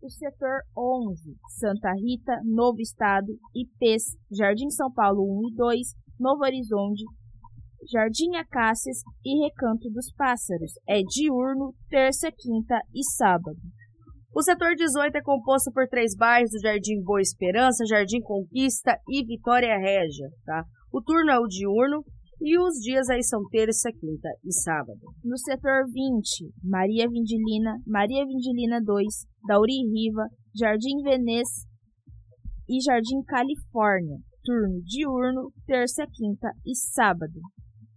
[0.00, 5.88] O setor 11, Santa Rita, Novo Estado, IPs, Jardim São Paulo 1 e 2,
[6.20, 7.02] Novo Horizonte,
[7.90, 10.74] Jardim Acácias e Recanto dos Pássaros.
[10.88, 13.58] É diurno, terça, quinta e sábado.
[14.34, 19.22] O setor 18 é composto por três bairros, o Jardim Boa Esperança, Jardim Conquista e
[19.22, 20.64] Vitória Régia, tá?
[20.90, 22.02] O turno é o diurno
[22.40, 25.00] e os dias aí são terça, quinta e sábado.
[25.22, 29.06] No setor 20, Maria Vindilina, Maria Vindilina 2,
[29.46, 30.26] Dauri Riva,
[30.58, 31.48] Jardim Venez
[32.66, 34.16] e Jardim Califórnia.
[34.42, 37.38] Turno diurno, terça, quinta e sábado.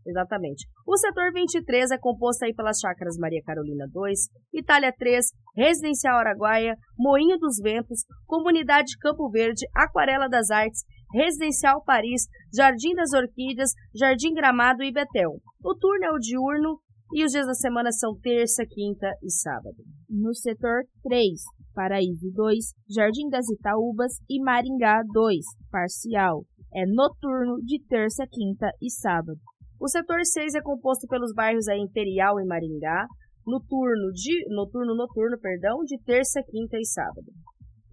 [0.06, 0.68] Exatamente.
[0.86, 4.20] O setor 23 é composto aí pelas chácaras Maria Carolina 2,
[4.54, 5.26] Itália 3,
[5.56, 13.14] Residencial Araguaia, Moinho dos Ventos, Comunidade Campo Verde, Aquarela das Artes, Residencial Paris, Jardim das
[13.14, 15.32] Orquídeas, Jardim Gramado e Betel.
[15.64, 16.80] O turno é o diurno
[17.14, 19.78] e os dias da semana são terça, quinta e sábado.
[20.10, 21.42] No setor 3,
[21.74, 25.38] Paraíso 2, Jardim das Itaúbas e Maringá 2,
[25.72, 26.46] parcial.
[26.74, 29.40] É noturno de terça, quinta e sábado.
[29.80, 33.06] O setor 6 é composto pelos bairros aí Imperial e Maringá,
[33.46, 37.28] noturno, de, noturno, noturno, perdão, de terça, quinta e sábado.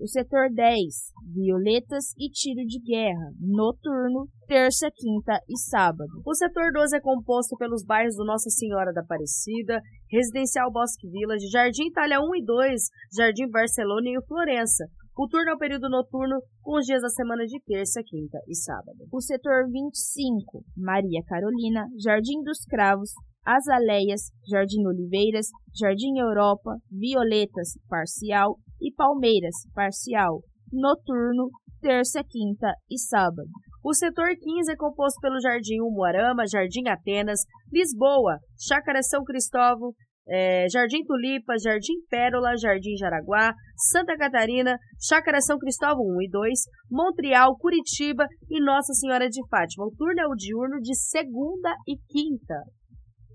[0.00, 6.10] O setor 10, Violetas e Tiro de Guerra, noturno, terça, quinta e sábado.
[6.26, 9.80] O setor 12 é composto pelos bairros do Nossa Senhora da Aparecida,
[10.10, 12.82] Residencial Bosque Village, Jardim Itália 1 e 2,
[13.16, 14.86] Jardim Barcelona e Florença.
[15.14, 18.54] O turno é o período noturno com os dias da semana de terça, quinta e
[18.54, 19.06] sábado.
[19.12, 23.10] O setor 25, Maria Carolina, Jardim dos Cravos,
[23.44, 25.48] Azaleias, Jardim Oliveiras,
[25.78, 30.40] Jardim Europa, Violetas, parcial e Palmeiras, parcial,
[30.72, 31.50] noturno,
[31.82, 33.48] terça, quinta e sábado.
[33.84, 37.40] O setor 15 é composto pelo Jardim Umuarama, Jardim Atenas,
[37.70, 39.92] Lisboa, Chácara São Cristóvão,
[40.28, 43.52] é, Jardim Tulipa, Jardim Pérola, Jardim Jaraguá,
[43.90, 46.60] Santa Catarina, Chácara São Cristóvão 1 e 2,
[46.90, 49.86] Montreal, Curitiba e Nossa Senhora de Fátima.
[49.86, 52.62] O turno é o diurno de segunda e quinta.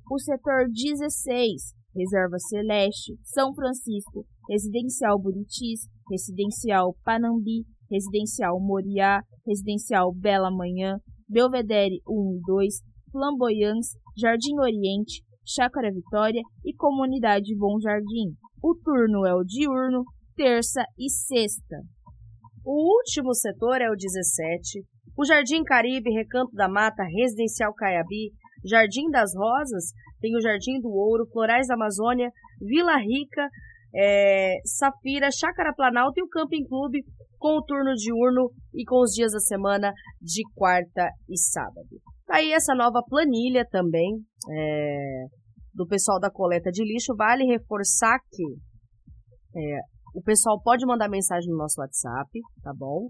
[0.10, 10.50] O setor 16, Reserva Celeste, São Francisco, Residencial Buritis, Residencial Panambi, Residencial Moriá, Residencial Bela
[10.50, 12.76] Manhã, Belvedere 1 e 2,
[13.12, 18.36] Flamboyants, Jardim Oriente, Chácara Vitória e Comunidade Bom Jardim.
[18.62, 20.04] O turno é o diurno,
[20.36, 21.78] terça e sexta.
[22.66, 24.84] O último setor é o 17.
[25.18, 28.34] O Jardim Caribe, Recanto da Mata, Residencial Caiabi,
[28.66, 29.86] Jardim das Rosas,
[30.20, 32.30] tem o Jardim do Ouro, Florais da Amazônia,
[32.60, 33.48] Vila Rica,
[33.96, 37.06] é, Safira, Chácara Planalto e o Camping Clube,
[37.40, 42.02] com o turno diurno e com os dias da semana de quarta e sábado.
[42.28, 44.20] Tá aí essa nova planilha também
[44.52, 45.26] é,
[45.74, 47.16] do pessoal da coleta de lixo.
[47.16, 48.44] Vale reforçar que
[49.56, 49.80] é,
[50.14, 52.30] o pessoal pode mandar mensagem no nosso WhatsApp,
[52.62, 53.08] tá bom?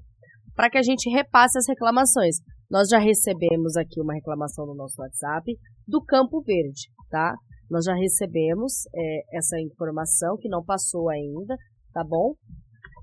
[0.56, 2.38] Para que a gente repasse as reclamações.
[2.70, 5.52] Nós já recebemos aqui uma reclamação no nosso WhatsApp
[5.88, 7.34] do Campo Verde, tá?
[7.72, 11.56] Nós já recebemos é, essa informação que não passou ainda,
[11.92, 12.36] tá bom?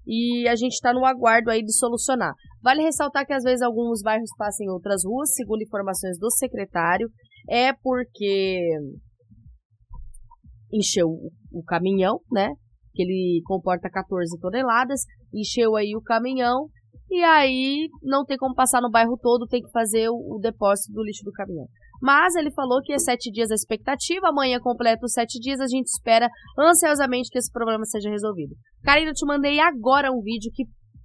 [0.07, 2.35] E a gente está no aguardo aí de solucionar.
[2.65, 7.11] Vale ressaltar que às vezes alguns bairros passam em outras ruas, segundo informações do secretário,
[7.47, 8.71] é porque
[10.73, 11.09] encheu
[11.53, 12.49] o caminhão, né?
[12.95, 15.03] Que ele comporta 14 toneladas,
[15.33, 16.69] encheu aí o caminhão
[17.11, 20.91] e aí não tem como passar no bairro todo, tem que fazer o, o depósito
[20.95, 21.67] do lixo do caminhão.
[22.01, 25.67] Mas ele falou que é sete dias a expectativa, amanhã completa os sete dias, a
[25.67, 28.55] gente espera ansiosamente que esse problema seja resolvido.
[28.83, 30.65] Karina, eu te mandei agora um vídeo que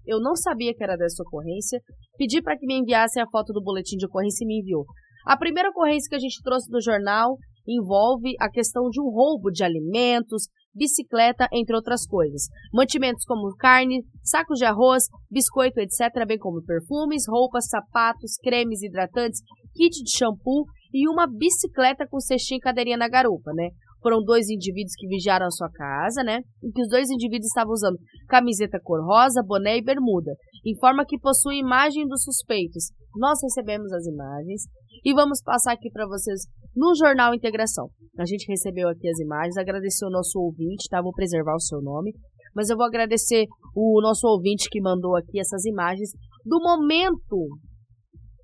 [0.10, 1.80] eu não sabia que era dessa ocorrência,
[2.18, 4.86] pedi para que me enviassem a foto do boletim de ocorrência e me enviou.
[5.26, 7.38] A primeira ocorrência que a gente trouxe do jornal
[7.68, 12.48] envolve a questão de um roubo de alimentos, bicicleta, entre outras coisas.
[12.74, 19.42] Mantimentos como carne, sacos de arroz, biscoito, etc., bem como perfumes, roupas, sapatos, cremes hidratantes,
[19.76, 23.70] kit de shampoo e uma bicicleta com cestinha e cadeirinha na garupa, né?
[24.02, 26.40] Foram dois indivíduos que vigiaram a sua casa, né?
[26.64, 27.98] E que os dois indivíduos estavam usando
[28.28, 30.32] camiseta cor rosa, boné e bermuda.
[30.66, 32.92] Informa que possui imagem dos suspeitos.
[33.16, 34.64] Nós recebemos as imagens
[35.04, 36.42] e vamos passar aqui para vocês
[36.76, 37.90] no Jornal Integração.
[38.18, 41.02] A gente recebeu aqui as imagens, agradecer o nosso ouvinte, tá?
[41.02, 42.14] Vou preservar o seu nome.
[42.56, 43.46] Mas eu vou agradecer
[43.76, 46.10] o nosso ouvinte que mandou aqui essas imagens
[46.46, 47.48] do momento,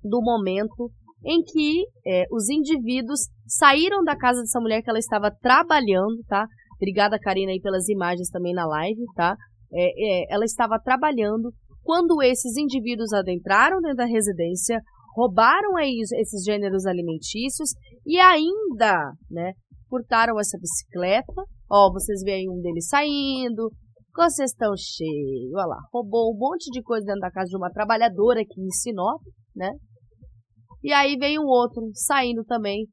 [0.02, 0.90] do momento
[1.26, 6.46] em que é, os indivíduos saíram da casa dessa mulher que ela estava trabalhando, tá?
[6.76, 9.34] Obrigada, Karina, aí pelas imagens também na live, tá?
[9.72, 11.52] É, é, ela estava trabalhando
[11.82, 14.80] quando esses indivíduos adentraram dentro da residência,
[15.16, 17.70] roubaram aí esses gêneros alimentícios
[18.04, 19.52] e ainda, né,
[19.88, 21.42] furtaram essa bicicleta.
[21.70, 23.70] Ó, vocês veem um deles saindo,
[24.14, 27.56] com a cestão cheio, olha lá, roubou um monte de coisa dentro da casa de
[27.56, 29.20] uma trabalhadora aqui em Sinop,
[29.54, 29.70] né?
[30.86, 32.86] E aí vem um outro saindo também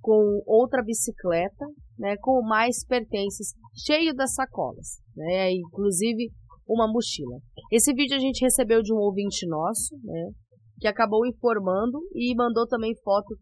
[0.00, 1.66] com outra bicicleta,
[1.98, 3.48] né, com mais pertences,
[3.84, 6.30] cheio das sacolas, né, inclusive
[6.68, 7.36] uma mochila.
[7.72, 10.30] Esse vídeo a gente recebeu de um ouvinte nosso, né,
[10.78, 13.36] que acabou informando e mandou também foto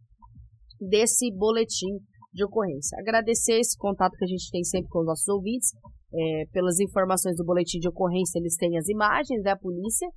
[0.81, 1.99] desse boletim
[2.33, 2.97] de ocorrência.
[3.01, 5.73] Agradecer esse contato que a gente tem sempre com os nossos ouvintes,
[6.11, 10.09] é, pelas informações do boletim de ocorrência, eles têm as imagens da polícia,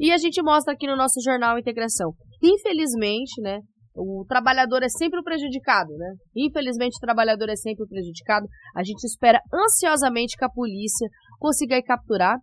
[0.00, 2.12] e a gente mostra aqui no nosso jornal Integração.
[2.42, 3.60] Infelizmente, né,
[3.94, 6.14] o trabalhador é sempre o prejudicado, né?
[6.34, 8.46] Infelizmente, o trabalhador é sempre o prejudicado.
[8.74, 11.06] A gente espera ansiosamente que a polícia
[11.38, 12.38] consiga capturar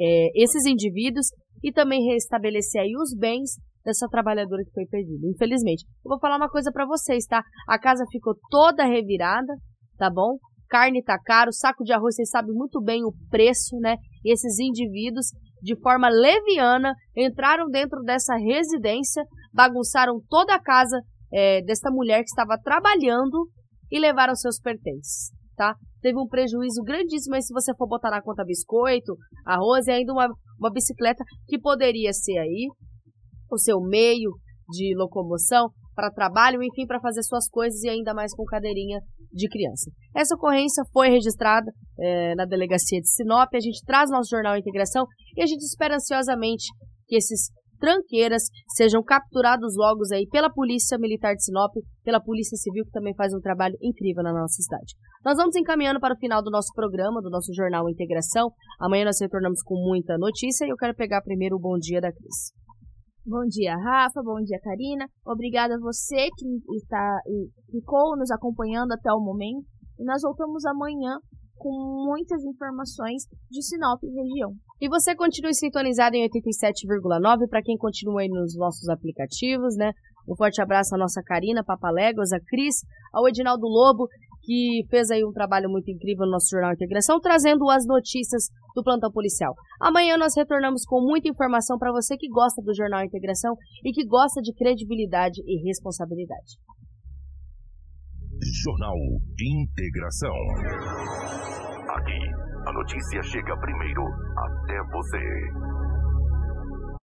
[0.00, 1.26] é, esses indivíduos
[1.62, 5.26] e também restabelecer aí os bens dessa trabalhadora que foi perdida.
[5.28, 5.84] Infelizmente.
[6.04, 7.42] Eu vou falar uma coisa para vocês, tá?
[7.68, 9.52] A casa ficou toda revirada,
[9.98, 10.38] tá bom?
[10.68, 13.96] Carne tá caro, saco de arroz, vocês sabem muito bem o preço, né?
[14.24, 15.26] Esses indivíduos
[15.62, 21.00] de forma leviana, entraram dentro dessa residência, bagunçaram toda a casa
[21.32, 23.48] é, desta mulher que estava trabalhando
[23.90, 25.74] e levaram seus pertences, tá?
[26.00, 29.14] Teve um prejuízo grandíssimo aí se você for botar na conta biscoito,
[29.46, 32.68] arroz e ainda uma, uma bicicleta que poderia ser aí
[33.50, 34.32] o seu meio
[34.68, 39.00] de locomoção, para trabalho, enfim, para fazer suas coisas e ainda mais com cadeirinha
[39.32, 39.90] de criança.
[40.14, 45.06] Essa ocorrência foi registrada é, na delegacia de Sinop, a gente traz nosso jornal Integração
[45.36, 46.66] e a gente espera ansiosamente
[47.06, 47.50] que esses
[47.82, 48.44] tranqueiras
[48.76, 51.72] sejam capturados logo aí pela Polícia Militar de Sinop,
[52.04, 54.94] pela Polícia Civil, que também faz um trabalho incrível na nossa cidade.
[55.24, 58.52] Nós vamos encaminhando para o final do nosso programa, do nosso jornal Integração.
[58.80, 62.12] Amanhã nós retornamos com muita notícia e eu quero pegar primeiro o bom dia da
[62.12, 62.52] Cris.
[63.24, 64.20] Bom dia, Rafa.
[64.20, 65.06] Bom dia, Karina.
[65.24, 67.20] Obrigada a você que está
[67.70, 69.64] ficou nos acompanhando até o momento.
[69.96, 71.18] E nós voltamos amanhã
[71.56, 71.70] com
[72.04, 74.50] muitas informações de Sinop e região.
[74.80, 79.92] E você continue sintonizado em 87,9 para quem continua aí nos nossos aplicativos, né?
[80.28, 84.08] Um forte abraço à nossa Karina Papaléguas, a Cris, ao Edinaldo Lobo
[84.42, 88.82] que fez aí um trabalho muito incrível no nosso Jornal Integração, trazendo as notícias do
[88.82, 89.54] plantão policial.
[89.80, 94.04] Amanhã nós retornamos com muita informação para você que gosta do Jornal Integração e que
[94.06, 96.58] gosta de credibilidade e responsabilidade.
[98.64, 98.96] Jornal
[99.38, 100.34] Integração.
[101.90, 102.18] Aqui,
[102.66, 105.91] a notícia chega primeiro até você.